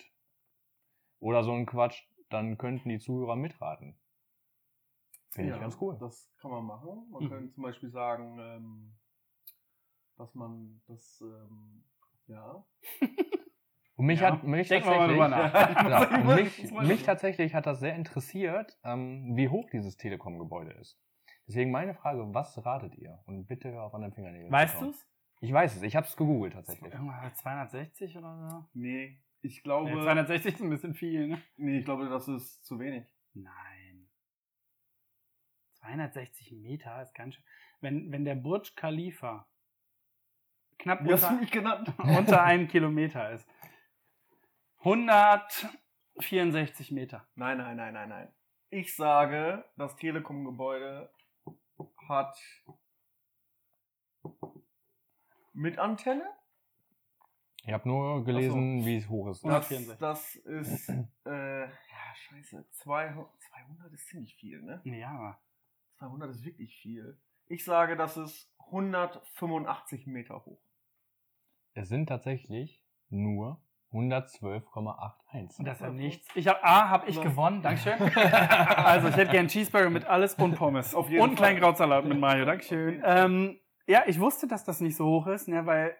[1.19, 3.97] oder so ein Quatsch, dann könnten die Zuhörer mitraten.
[5.35, 5.97] Finde ja, ich ganz cool.
[5.99, 7.07] Das kann man machen.
[7.11, 7.29] Man Mhm.
[7.29, 8.95] könnte zum Beispiel sagen, ähm,
[10.17, 11.83] dass man das, ähm,
[12.27, 12.65] ja.
[13.97, 16.23] Und mich Ja, hat mich wir mal nach.
[16.23, 20.99] Muss- mich, mich tatsächlich hat das sehr interessiert, ähm, wie hoch dieses Telekom-Gebäude ist.
[21.47, 23.19] Deswegen meine Frage, was ratet ihr?
[23.25, 24.51] Und bitte hör auf an den Fingernägeln.
[24.51, 24.87] Weißt kauen.
[24.87, 25.07] du's?
[25.41, 26.91] Ich weiß es, ich habe es gegoogelt tatsächlich.
[26.93, 28.65] Irgendwann 260 oder so?
[28.73, 31.41] Nee, ich glaube, Ja, 260 ist ein bisschen viel, ne?
[31.57, 33.05] nee, ich glaube, das ist zu wenig.
[33.33, 33.53] Nein.
[35.85, 37.43] 260 Meter ist ganz schön.
[37.81, 39.47] Wenn, wenn der Burj Khalifa
[40.77, 41.39] knapp unter,
[42.17, 43.47] unter einem Kilometer ist.
[44.79, 47.27] 164 Meter.
[47.35, 48.33] Nein, nein, nein, nein, nein.
[48.69, 51.11] Ich sage, das Telekom-Gebäude
[52.07, 52.37] hat
[55.53, 56.29] mit Antenne?
[57.63, 59.43] Ich habe nur gelesen, wie es hoch ist.
[59.43, 59.99] Das, 164.
[59.99, 60.89] das ist,
[61.25, 64.81] äh, ja, scheiße, 200, 200 ist ziemlich viel, ne?
[64.83, 65.39] Ja,
[65.99, 67.19] 200 ist wirklich viel.
[67.47, 70.61] Ich sage, das ist 185 Meter hoch.
[71.73, 75.59] Es sind tatsächlich nur 112,81.
[75.59, 76.27] und das ist ja nichts.
[76.35, 77.23] Ich hab, A, habe ich Was?
[77.23, 77.93] gewonnen, Dankeschön.
[78.15, 80.93] Also, ich hätte gern Cheeseburger mit alles und Pommes.
[80.93, 81.69] Auf jeden und einen kleinen Fall.
[81.69, 83.01] Krautsalat mit Mayo, Dankeschön.
[83.05, 85.95] Ähm, ja, ich wusste, dass das nicht so hoch ist, ne, weil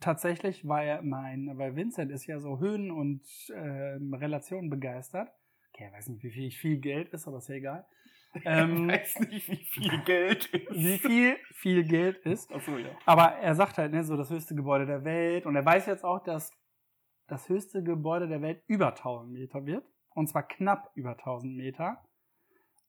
[0.00, 3.22] tatsächlich war ja mein, weil Vincent ist ja so Höhen- und
[3.54, 5.30] ähm, Relationen begeistert.
[5.72, 7.86] Okay, er weiß nicht, wie viel, viel Geld ist, aber ist ja egal.
[8.44, 10.70] Ähm, ich weiß nicht, wie viel Geld ist.
[10.72, 12.52] wie viel viel Geld ist.
[12.52, 12.90] Achso, ja.
[13.04, 15.46] Aber er sagt halt, ne, so das höchste Gebäude der Welt.
[15.46, 16.52] Und er weiß jetzt auch, dass
[17.26, 19.84] das höchste Gebäude der Welt über 1000 Meter wird.
[20.14, 22.04] Und zwar knapp über 1000 Meter.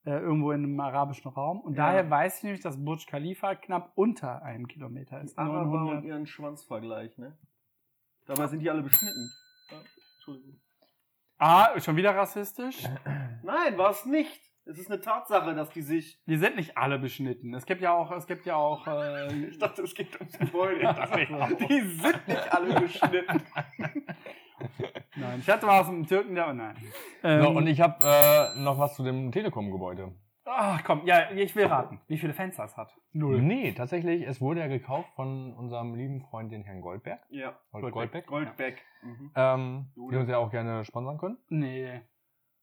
[0.04, 1.60] Äh, irgendwo in einem arabischen Raum.
[1.62, 1.88] Und Ja.
[1.88, 5.38] daher weiß ich nämlich, dass Burj Khalifa knapp unter einem Kilometer ist.
[5.38, 6.06] Araber und 900.
[6.06, 7.38] ihren Schwanzvergleich, ne?
[8.26, 9.32] Dabei sind die alle beschnitten.
[9.72, 9.82] Ja,
[10.16, 10.60] Entschuldigung.
[11.38, 12.84] Ah, schon wieder rassistisch?
[13.44, 14.51] Nein, war es nicht.
[14.72, 16.20] Es ist eine Tatsache, dass die sich.
[16.26, 17.54] Die sind nicht alle beschnitten.
[17.54, 18.88] Es gibt ja auch, es gibt ja auch.
[18.88, 20.80] Äh, Ich dachte, es geht ums Gebäude.
[21.70, 23.42] Die sind nicht alle beschnitten.
[25.16, 26.76] nein, ich hatte mal aus dem Türken da, nein.
[27.24, 30.14] Ähm, So, und ich habe äh, noch was zu dem Telekom-Gebäude.
[30.46, 32.94] Ach komm, ja, ich will raten, wie viele Fenster es hat.
[33.14, 37.22] Nee, tatsächlich, es wurde ja gekauft von unserem lieben Freund, den Herrn Goldberg.
[37.30, 37.58] Ja.
[37.72, 38.26] Gold- Goldberg.
[38.26, 38.82] Goldback.
[39.04, 39.32] Mhm.
[39.36, 41.38] Ähm, die uns ja auch gerne sponsern können.
[41.50, 42.02] Nee.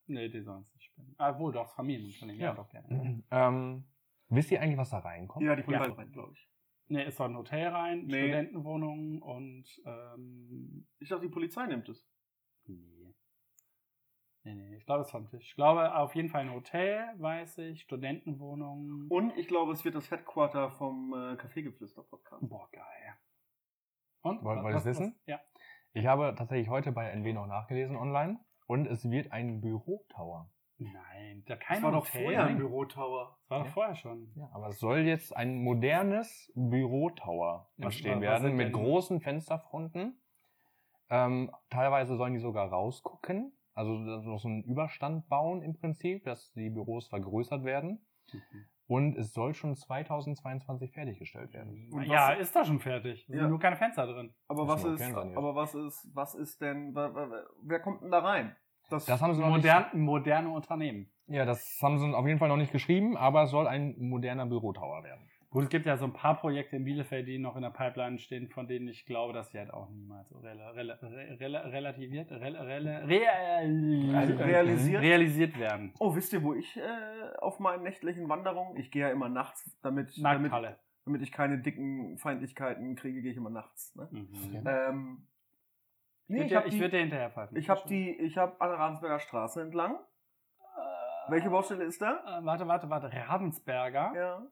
[0.06, 0.66] Nee, die sollen
[1.02, 1.14] spenden.
[1.18, 2.40] Ah, wohl, doch, das Familienunternehmen.
[2.40, 2.54] Ja, Ja.
[2.54, 3.22] doch gerne.
[3.30, 3.84] Ähm,
[4.28, 5.44] wisst ihr eigentlich, was da reinkommt?
[5.44, 5.92] Ja, die Polizei Ja.
[5.94, 6.48] rein, glaube ich.
[6.90, 8.28] Nee, es soll ein Hotel rein, Nee.
[8.28, 12.08] Studentenwohnungen und, ähm, Ich dachte, die Polizei nimmt es.
[12.66, 13.14] nee.
[14.44, 15.48] Nee, nee, ich glaube, es ist vom Tisch.
[15.50, 19.06] Ich glaube, auf jeden Fall ein Hotel, weiß ich, Studentenwohnungen.
[19.08, 22.48] Und ich glaube, es wird das Headquarter vom äh, Kaffeegeflüster-Podcast.
[22.48, 22.84] Boah, geil.
[24.22, 24.42] Und?
[24.42, 25.14] Wollt- Was- wollt ihr es wissen?
[25.18, 25.40] was- Ja.
[25.92, 30.50] Ich habe tatsächlich heute bei NW noch nachgelesen online und es wird ein Bürotower.
[30.80, 32.22] Nein, da kein Das war doch Hotel.
[32.22, 33.36] vorher ein Bürotower.
[33.42, 33.72] Das war doch Ja.
[33.72, 34.32] vorher schon.
[34.36, 40.20] Ja, aber es soll jetzt ein modernes Bürotower Was- entstehen was werden mit großen Fensterfronten.
[41.10, 46.52] Ähm, teilweise sollen die sogar rausgucken, also noch so einen Überstand bauen im Prinzip, dass
[46.52, 48.06] die Büros vergrößert werden.
[48.86, 51.90] Und es soll schon 2022 fertiggestellt werden.
[51.92, 53.22] Und ja, was- ist da schon fertig.
[53.28, 53.40] Es Ja.
[53.42, 54.34] sind nur keine Fenster drin.
[54.48, 58.54] Aber was ist aber was ist, was ist denn, wer kommt denn da rein?
[58.88, 61.10] Das haben sie noch Modern, moderne Unternehmen.
[61.26, 63.96] nicht, ja, das haben sie auf jeden Fall noch nicht geschrieben, aber es soll ein
[63.98, 65.28] moderner Bürotower werden.
[65.50, 68.18] Gut, es gibt ja so ein paar Projekte in Bielefeld, die noch in der Pipeline
[68.18, 70.98] stehen, von denen ich glaube, dass sie halt auch niemals so rela rela
[71.40, 75.02] rela relativiert, rela rela real Realisiert?
[75.02, 75.94] realisiert werden.
[75.98, 76.82] Oh, wisst ihr, wo ich äh,
[77.38, 80.52] auf meinen nächtlichen Wanderungen, ich gehe ja immer nachts, damit, damit,
[81.06, 83.96] damit ich keine dicken Feindlichkeiten kriege, gehe ich immer nachts.
[83.96, 84.06] Ne?
[84.10, 84.66] Mhm.
[84.66, 85.26] Ähm,
[86.28, 87.56] nee, würde ich dir, habe ich die, würd dir hinterher pfeifen.
[87.56, 89.96] ich hab die, ich habe an der Ravensberger Straße entlang.
[89.96, 92.38] Äh, Welche Baustelle ist da?
[92.40, 93.10] Äh, warte, warte, warte.
[93.12, 94.12] Ravensberger.
[94.14, 94.42] Ja,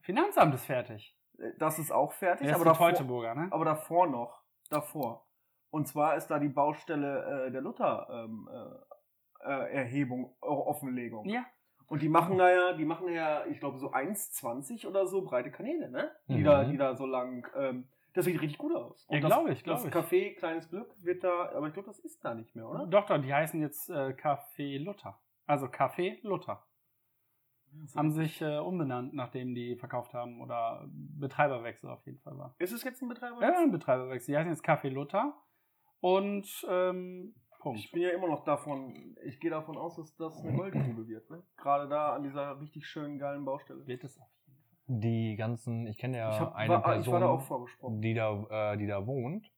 [0.00, 1.16] Finanzamt ist fertig.
[1.38, 3.48] äh, das ist auch fertig, ist aber davor, Teutoburger, ne?
[3.50, 5.26] aber davor noch, davor.
[5.70, 11.26] Und zwar ist da die Baustelle äh, der Luther ähm, äh, äh, Erhebung, Offenlegung.
[11.26, 11.44] Ja.
[11.88, 15.50] Und die machen da ja, die machen ja, ich glaube, so 1,20 oder so breite
[15.52, 16.10] Kanäle, ne?
[16.28, 16.44] Die, Mhm.
[16.44, 17.46] da, die da so lang.
[17.56, 19.06] Ähm, das sieht richtig gut aus.
[19.10, 19.92] Ja, das, glaub ich, glaub Das ich.
[19.92, 22.86] Café Kleines Glück wird da, aber ich glaube, das ist da nicht mehr, oder?
[22.86, 25.20] Doch, doch, die heißen jetzt äh, Café Luther.
[25.46, 26.66] Also Café Luther.
[27.94, 32.54] Haben sich äh, umbenannt, nachdem die verkauft haben oder Betreiberwechsel auf jeden Fall war.
[32.58, 33.42] Ist es jetzt ein Betreiber?
[33.42, 34.32] Ja, ein Betreiberwechsel.
[34.32, 35.34] Die heißen jetzt Café Luther
[36.00, 37.34] und ähm,
[37.66, 37.80] Punkt.
[37.80, 41.28] Ich bin ja immer noch davon, ich gehe davon aus, dass das eine Goldgrube wird,
[41.30, 41.42] ne?
[41.56, 43.84] Gerade da an dieser richtig schönen, geilen Baustelle.
[43.86, 44.45] Wird es auf Fall.
[44.88, 48.00] Die ganzen, ich kenne ja ich, hab, eine war, Person, ich war da auch vorgesprochen.
[48.00, 49.50] die da, äh, die da wohnt.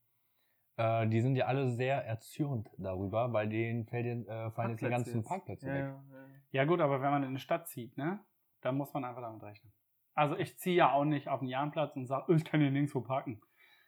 [0.77, 4.89] Äh, die sind ja alle sehr erzürnt darüber, weil denen fällt, äh, fallen jetzt die
[4.89, 5.27] ganzen jetzt.
[5.27, 5.83] Parkplätze Ja, weg.
[5.83, 6.25] ja, ja.
[6.51, 8.19] Ja gut, aber wenn man in eine Stadt zieht, ne,
[8.61, 9.71] dann muss man einfach damit rechnen.
[10.15, 13.01] Also ich ziehe ja auch nicht auf den Jahnplatz und sage, ich kann hier nirgendwo
[13.01, 13.39] parken.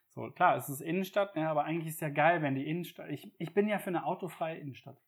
[0.10, 3.34] So, klar, es ist Innenstadt, ne, aber eigentlich ist ja geil, wenn die Innenstadt, ich,
[3.40, 5.02] ich bin ja für eine autofreie Innenstadt.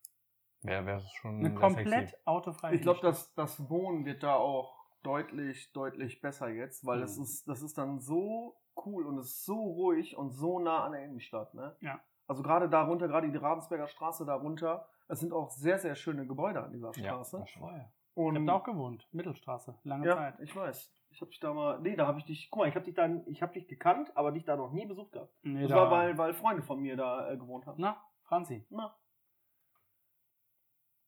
[0.63, 2.15] Wäre wär schon Eine komplett sexy.
[2.25, 4.72] autofreie Ich glaube, das Wohnen wird da auch
[5.03, 7.23] deutlich, deutlich besser jetzt, weil es Mhm.
[7.23, 10.93] ist, das ist dann so cool und es ist so ruhig und so nah an
[10.93, 11.75] der Innenstadt, ne?
[11.81, 11.99] Ja.
[12.27, 16.63] Also gerade darunter, gerade die Ravensberger Straße darunter, es sind auch sehr, sehr schöne Gebäude
[16.63, 17.39] an dieser Ja, Straße.
[17.39, 17.65] das stimmt.
[17.65, 17.91] Vorher.
[18.15, 20.39] und Ich habe da auch gewohnt, Mittelstraße, lange ja, Zeit.
[20.39, 20.93] ich weiß.
[21.09, 22.93] Ich habe dich da mal, nee, da habe ich dich, guck mal, ich habe dich
[22.95, 25.33] dann, ich habe dich gekannt, aber dich da noch nie besucht gehabt.
[25.43, 27.79] Nee, Das da- war, weil, weil Freunde von mir da äh, gewohnt haben.
[27.81, 28.65] Na, Franzi.
[28.69, 28.95] Na,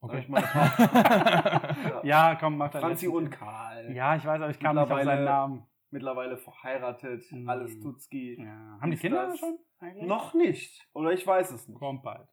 [0.06, 0.20] Okay.
[0.20, 3.94] Ich das war- Ja, komm, mach dein Franzi und Karl.
[3.96, 5.66] Ja, ich weiß, aber ich kam nicht auf seinen Namen.
[5.92, 7.48] Mittlerweile verheiratet, Mhm.
[7.50, 8.38] alles Tutski.
[8.40, 8.78] Ja.
[8.82, 9.58] Haben die Kinder das- schon?
[9.80, 10.08] Eigentlich?
[10.08, 10.88] Noch nicht.
[10.94, 11.78] Oder ich weiß es nicht.
[11.78, 12.28] Kommt bald.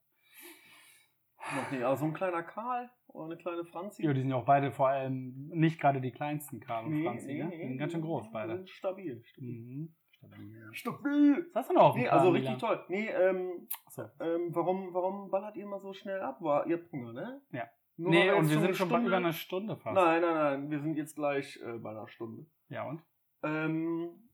[1.57, 1.83] Noch nicht.
[1.83, 4.05] Aber so ein kleiner Karl oder eine kleine Franzi.
[4.05, 7.05] Ja, die sind ja auch beide vor allem nicht gerade die kleinsten, Karl und Nee,
[7.05, 7.27] Franzi.
[7.27, 7.49] nee, ne?
[7.49, 8.66] nee, Die sind ganz schön groß, beide.
[8.68, 9.23] Stabil.
[9.25, 9.61] Stabil.
[9.61, 9.95] Mhm.
[10.23, 10.68] Stabil.
[10.73, 11.51] Stabil.
[11.53, 12.85] Was hast du noch auf Nee, also richtig toll.
[12.89, 14.09] Nee, ähm, Achso.
[14.20, 16.41] ähm, warum, warum ballert ihr immer so schnell ab?
[16.41, 17.43] War, ihr habt Hunger, ne?
[17.51, 17.68] Ja.
[17.97, 19.95] Nur Nee, und wir sind schon bei über einer Stunde fast.
[19.95, 20.70] Nein, nein, nein.
[20.70, 22.47] Wir sind jetzt gleich äh, bei einer Stunde.
[22.68, 23.03] Ja, und?
[23.43, 24.29] Ähm,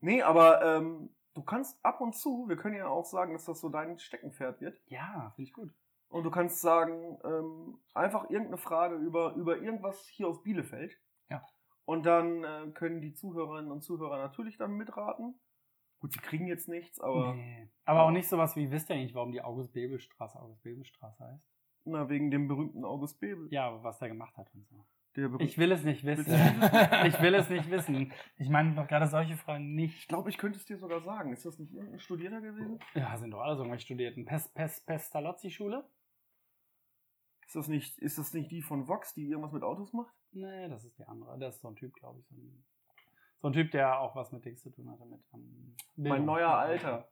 [0.00, 3.60] nee, aber ähm, du kannst ab und zu, wir können ja auch sagen, dass das
[3.60, 4.80] so dein Steckenpferd wird.
[4.86, 5.70] Ja, finde ich gut.
[6.08, 10.96] Und du kannst sagen, ähm, einfach irgendeine Frage über, über irgendwas hier aus Bielefeld.
[11.84, 15.34] Und dann äh, können die Zuhörerinnen und Zuhörer natürlich dann mitraten.
[16.00, 17.68] Gut, sie kriegen jetzt nichts, aber Nee.
[17.84, 21.44] Aber auch nicht sowas wie, wisst ihr eigentlich, warum die August-Bebel-Straße August-Bebel-Straße heißt?
[21.86, 23.46] Na, wegen dem berühmten August Bebel.
[23.50, 24.86] Ja, aber was der gemacht hat und so.
[25.38, 26.26] Ich will es nicht wissen.
[27.06, 28.12] Ich will es nicht wissen.
[28.36, 30.08] Ich meine doch gerade solche Fragen Ich nicht.
[30.08, 31.32] glaube, ich könnte es dir sogar sagen.
[31.32, 32.80] Ist das nicht irgendein Studierter gewesen?
[32.94, 34.24] Ja, sind doch alle so irgendwelche Studierten.
[34.24, 35.84] Pes, Pes, Pestalozzi-Schule?
[37.46, 40.14] Ist das nicht, ist das nicht die von Vox, die irgendwas mit Autos macht?
[40.32, 41.38] Nee, das ist die andere.
[41.38, 42.26] Das ist so ein Typ, glaube ich.
[42.28, 42.64] So ein,
[43.40, 45.04] so ein Typ, der auch was mit Dings zu tun hatte.
[45.04, 47.08] Mit, ähm, Mein neuer Alter.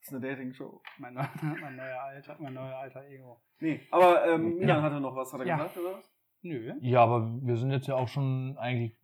[0.00, 0.82] Das ist eine Dating-Show.
[0.98, 1.14] Mein,
[1.60, 3.42] mein neuer Alter, mein neuer alter Ego.
[3.58, 4.82] Nee, aber ähm, Milan Ja.
[4.82, 5.56] hatte noch was, hat er Ja.
[5.56, 6.10] gesagt, oder was?
[6.42, 6.72] Nö.
[6.80, 8.98] Ja, aber wir sind jetzt ja auch schon eigentlich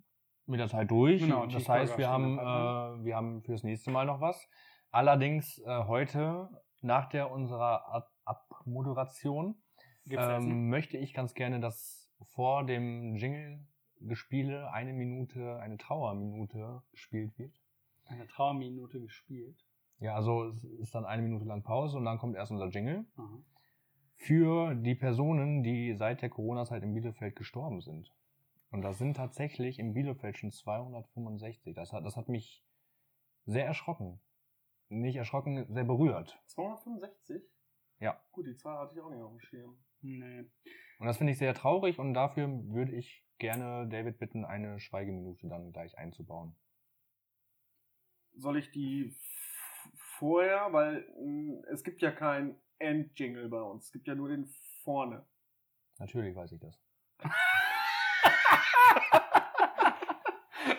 [0.47, 1.20] mit der Zeit durch.
[1.20, 4.49] Genau, die das heißt, wir haben, hat äh, wir haben fürs nächste Mal noch was.
[4.91, 6.49] Allerdings äh, heute,
[6.81, 9.62] nach der unserer Ab Abmoderation?
[10.11, 17.52] Ähm, möchte ich ganz gerne, dass vor dem Jingle-Gespiele eine Minute, eine Trauerminute gespielt wird.
[18.04, 19.66] Eine Trauerminute gespielt.
[19.98, 23.07] Ja, also es ist dann eine Minute lang Pause und dann kommt erst unser Jingle.
[23.16, 23.42] Aha.
[24.18, 28.12] für die Personen, die seit der Corona-Zeit in Bielefeld gestorben sind.
[28.70, 31.74] Und da sind tatsächlich in Bielefeld schon 265.
[31.74, 32.64] Das hat, das hat mich
[33.44, 34.20] sehr erschrocken.
[34.88, 36.40] Nicht erschrocken, sehr berührt.
[36.46, 37.42] 265?
[38.00, 38.20] Ja.
[38.32, 39.76] Gut, die Zahl hatte ich auch nicht auf dem Schirm.
[40.03, 40.44] Nee.
[40.99, 45.49] Und das finde ich sehr traurig und dafür würde ich gerne David bitten, eine Schweigeminute
[45.49, 46.57] dann gleich einzubauen.
[48.34, 49.14] Soll ich die
[50.18, 53.86] vorher, weil mh, es gibt ja kein Endjingle bei uns.
[53.86, 54.47] Es gibt ja nur den
[54.82, 55.26] vorne.
[55.99, 56.86] Natürlich weiß ich das.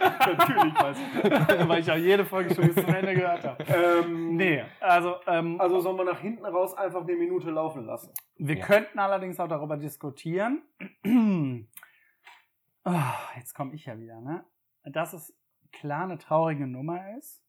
[0.37, 1.67] Natürlich weiß ich.
[1.69, 3.63] Weil ich auch jede Folge schon bis zum Ende gehört habe.
[3.63, 8.11] Ähm, Nee, also, ähm, Also sollen wir nach hinten raus einfach eine Minute laufen lassen.
[8.37, 8.65] wir Ja.
[8.65, 10.61] könnten allerdings auch darüber diskutieren.
[12.83, 14.45] Ah, jetzt komme ich ja wieder, ne?
[14.83, 15.35] Dass es
[15.73, 17.43] klar eine traurige Nummer ist,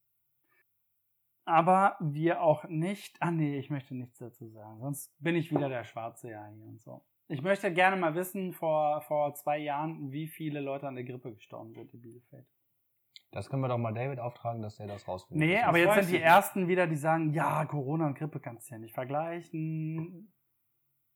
[1.44, 3.16] aber wir auch nicht.
[3.20, 6.66] Ah, nee, ich möchte nichts dazu sagen, sonst bin ich wieder der Schwarze ja hier
[6.66, 7.04] und so.
[7.28, 11.32] Ich möchte gerne mal wissen, vor, vor zwei Jahren, wie viele Leute an der Grippe
[11.34, 12.46] gestorben sind in Bielefeld.
[13.32, 15.46] Das können wir doch mal David auftragen, dass er das rausfindet.
[15.46, 18.70] Nee, Das aber jetzt sind die ersten wieder, die sagen, ja, Corona und Grippe kannst
[18.70, 20.32] du ja nicht vergleichen.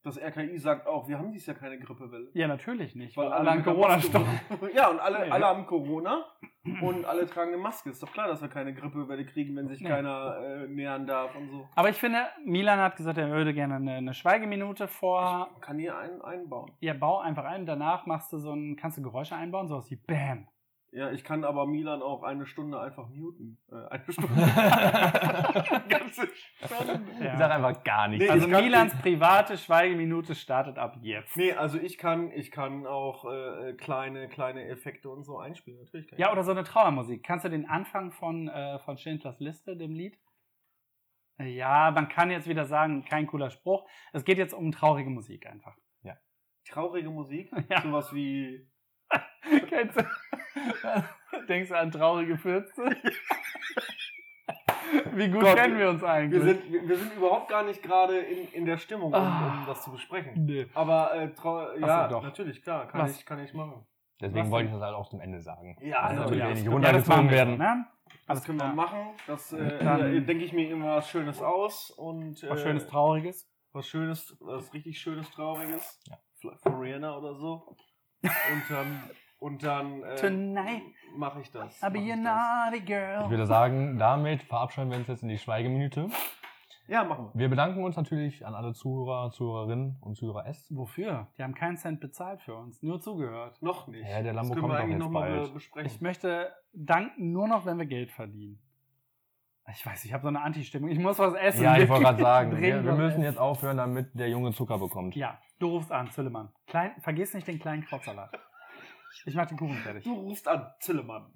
[0.02, 2.28] Das RKI sagt auch, wir haben dies Jahr keine Grippewelle.
[2.34, 4.40] Ja, natürlich nicht, weil, Weil alle an Corona sterben.
[4.74, 6.26] Ja, und alle, alle haben Corona
[6.80, 7.90] und alle tragen eine Maske.
[7.90, 9.88] Ist doch klar, dass wir keine Grippewelle kriegen, wenn sich Nee.
[9.88, 11.68] keiner äh, nähern darf und so.
[11.74, 15.50] Aber ich finde, Milan hat gesagt, er würde gerne eine, eine Schweigeminute vor.
[15.56, 16.70] Ich kann hier einen einbauen.
[16.80, 17.66] Ja, bau einfach ein.
[17.66, 20.46] Danach machst du so ein, kannst du Geräusche einbauen, sowas wie Bam.
[20.94, 23.56] Ja, ich kann aber Milan auch eine Stunde einfach muten.
[23.70, 24.34] Äh, eine Stunde.
[25.88, 26.28] Ganze
[26.64, 27.00] Stunde.
[27.18, 27.32] Ja.
[27.32, 28.26] Ich sag einfach gar nichts.
[28.26, 31.34] Nee, Also Milans private Schweigeminute startet ab jetzt.
[31.36, 35.80] Nee, also ich kann, ich kann auch äh, kleine, kleine Effekte und so einspielen.
[35.80, 36.20] Natürlich kann ich.
[36.24, 37.22] Ja, oder so eine Trauermusik.
[37.24, 40.18] Kannst du den Anfang von, äh, von Schindlers Liste, dem Lied?
[41.38, 43.88] Äh, Ja, man kann jetzt wieder sagen, kein cooler Spruch.
[44.12, 45.74] Es geht jetzt um traurige Musik einfach.
[46.68, 47.50] Traurige Musik.
[47.70, 47.80] Ja.
[47.82, 48.68] Sowas wie.
[49.68, 50.04] Kennst du?
[51.48, 52.84] Denkst du an traurige Fürze?
[55.14, 56.42] Wie gut Gott, kennen wir uns eigentlich?
[56.44, 59.60] Wir sind, wir sind überhaupt gar nicht gerade in, in der Stimmung, um, Ah.
[59.60, 60.44] um das zu besprechen.
[60.44, 60.66] Nee.
[60.74, 62.22] Aber äh, trau ja, doch.
[62.22, 63.18] natürlich, klar, kann Was?
[63.18, 63.86] ich, kann ich machen.
[64.20, 65.76] Deswegen Was wollte ich das halt auch zum Ende sagen.
[65.80, 66.38] Ja, Also, natürlich.
[66.40, 67.56] wir Ja, nicht das- runtergezogen wir werden.
[67.56, 67.86] so, ne?
[68.28, 68.98] Das können wir machen.
[69.26, 69.58] Das äh,
[70.16, 73.50] äh, denke ich mir irgendwas Schönes aus und äh, Was Schönes, Trauriges.
[73.72, 76.00] was Schönes, was richtig Schönes, Trauriges.
[76.06, 76.18] Ja.
[76.70, 77.76] Rihanna oder so.
[78.22, 79.10] Und dann,
[79.42, 80.82] und dann äh, Tonight,
[81.16, 81.80] mache ich das.
[81.80, 82.18] Be mach ich das.
[82.18, 83.30] naughty Ich girl.
[83.30, 86.06] würde sagen, damit verabschieden wir uns jetzt in die Schweigeminute.
[86.88, 87.40] Ja, machen wir.
[87.40, 90.66] Wir bedanken uns natürlich an alle Zuhörer, Zuhörerinnen und Zuhörer S.
[90.74, 91.28] Wofür?
[91.38, 93.62] Die haben keinen Cent bezahlt für uns, nur zugehört.
[93.62, 94.08] Noch nicht.
[94.08, 95.46] Ja, der Lambo das können kommt wir doch eigentlich jetzt noch bald.
[95.48, 95.90] be- besprechen.
[95.94, 98.58] Ich möchte danken nur noch, wenn wir Geld verdienen.
[99.70, 100.90] Ich weiß, ich habe so eine Anti-Stimmung.
[100.90, 101.62] Ich muss was essen.
[101.62, 105.14] Ja, ich wollte gerade sagen, wir, wir müssen jetzt aufhören, damit der Junge Zucker bekommt.
[105.14, 106.48] Ja, du rufst an, Züllemann.
[106.66, 108.30] Klein, vergiss nicht den kleinen Krautsalat.
[109.26, 110.04] Ich mach den Kuchen fertig.
[110.04, 111.32] Du rufst an, Zillemann.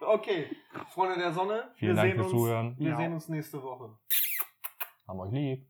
[0.00, 0.46] Okay,
[0.88, 2.76] Freunde der Sonne, Vielen wir Dank sehen fürs uns, Zuhören.
[2.78, 2.96] Wir Ja.
[2.96, 3.96] sehen uns nächste Woche.
[5.06, 5.66] Haben euch lieb.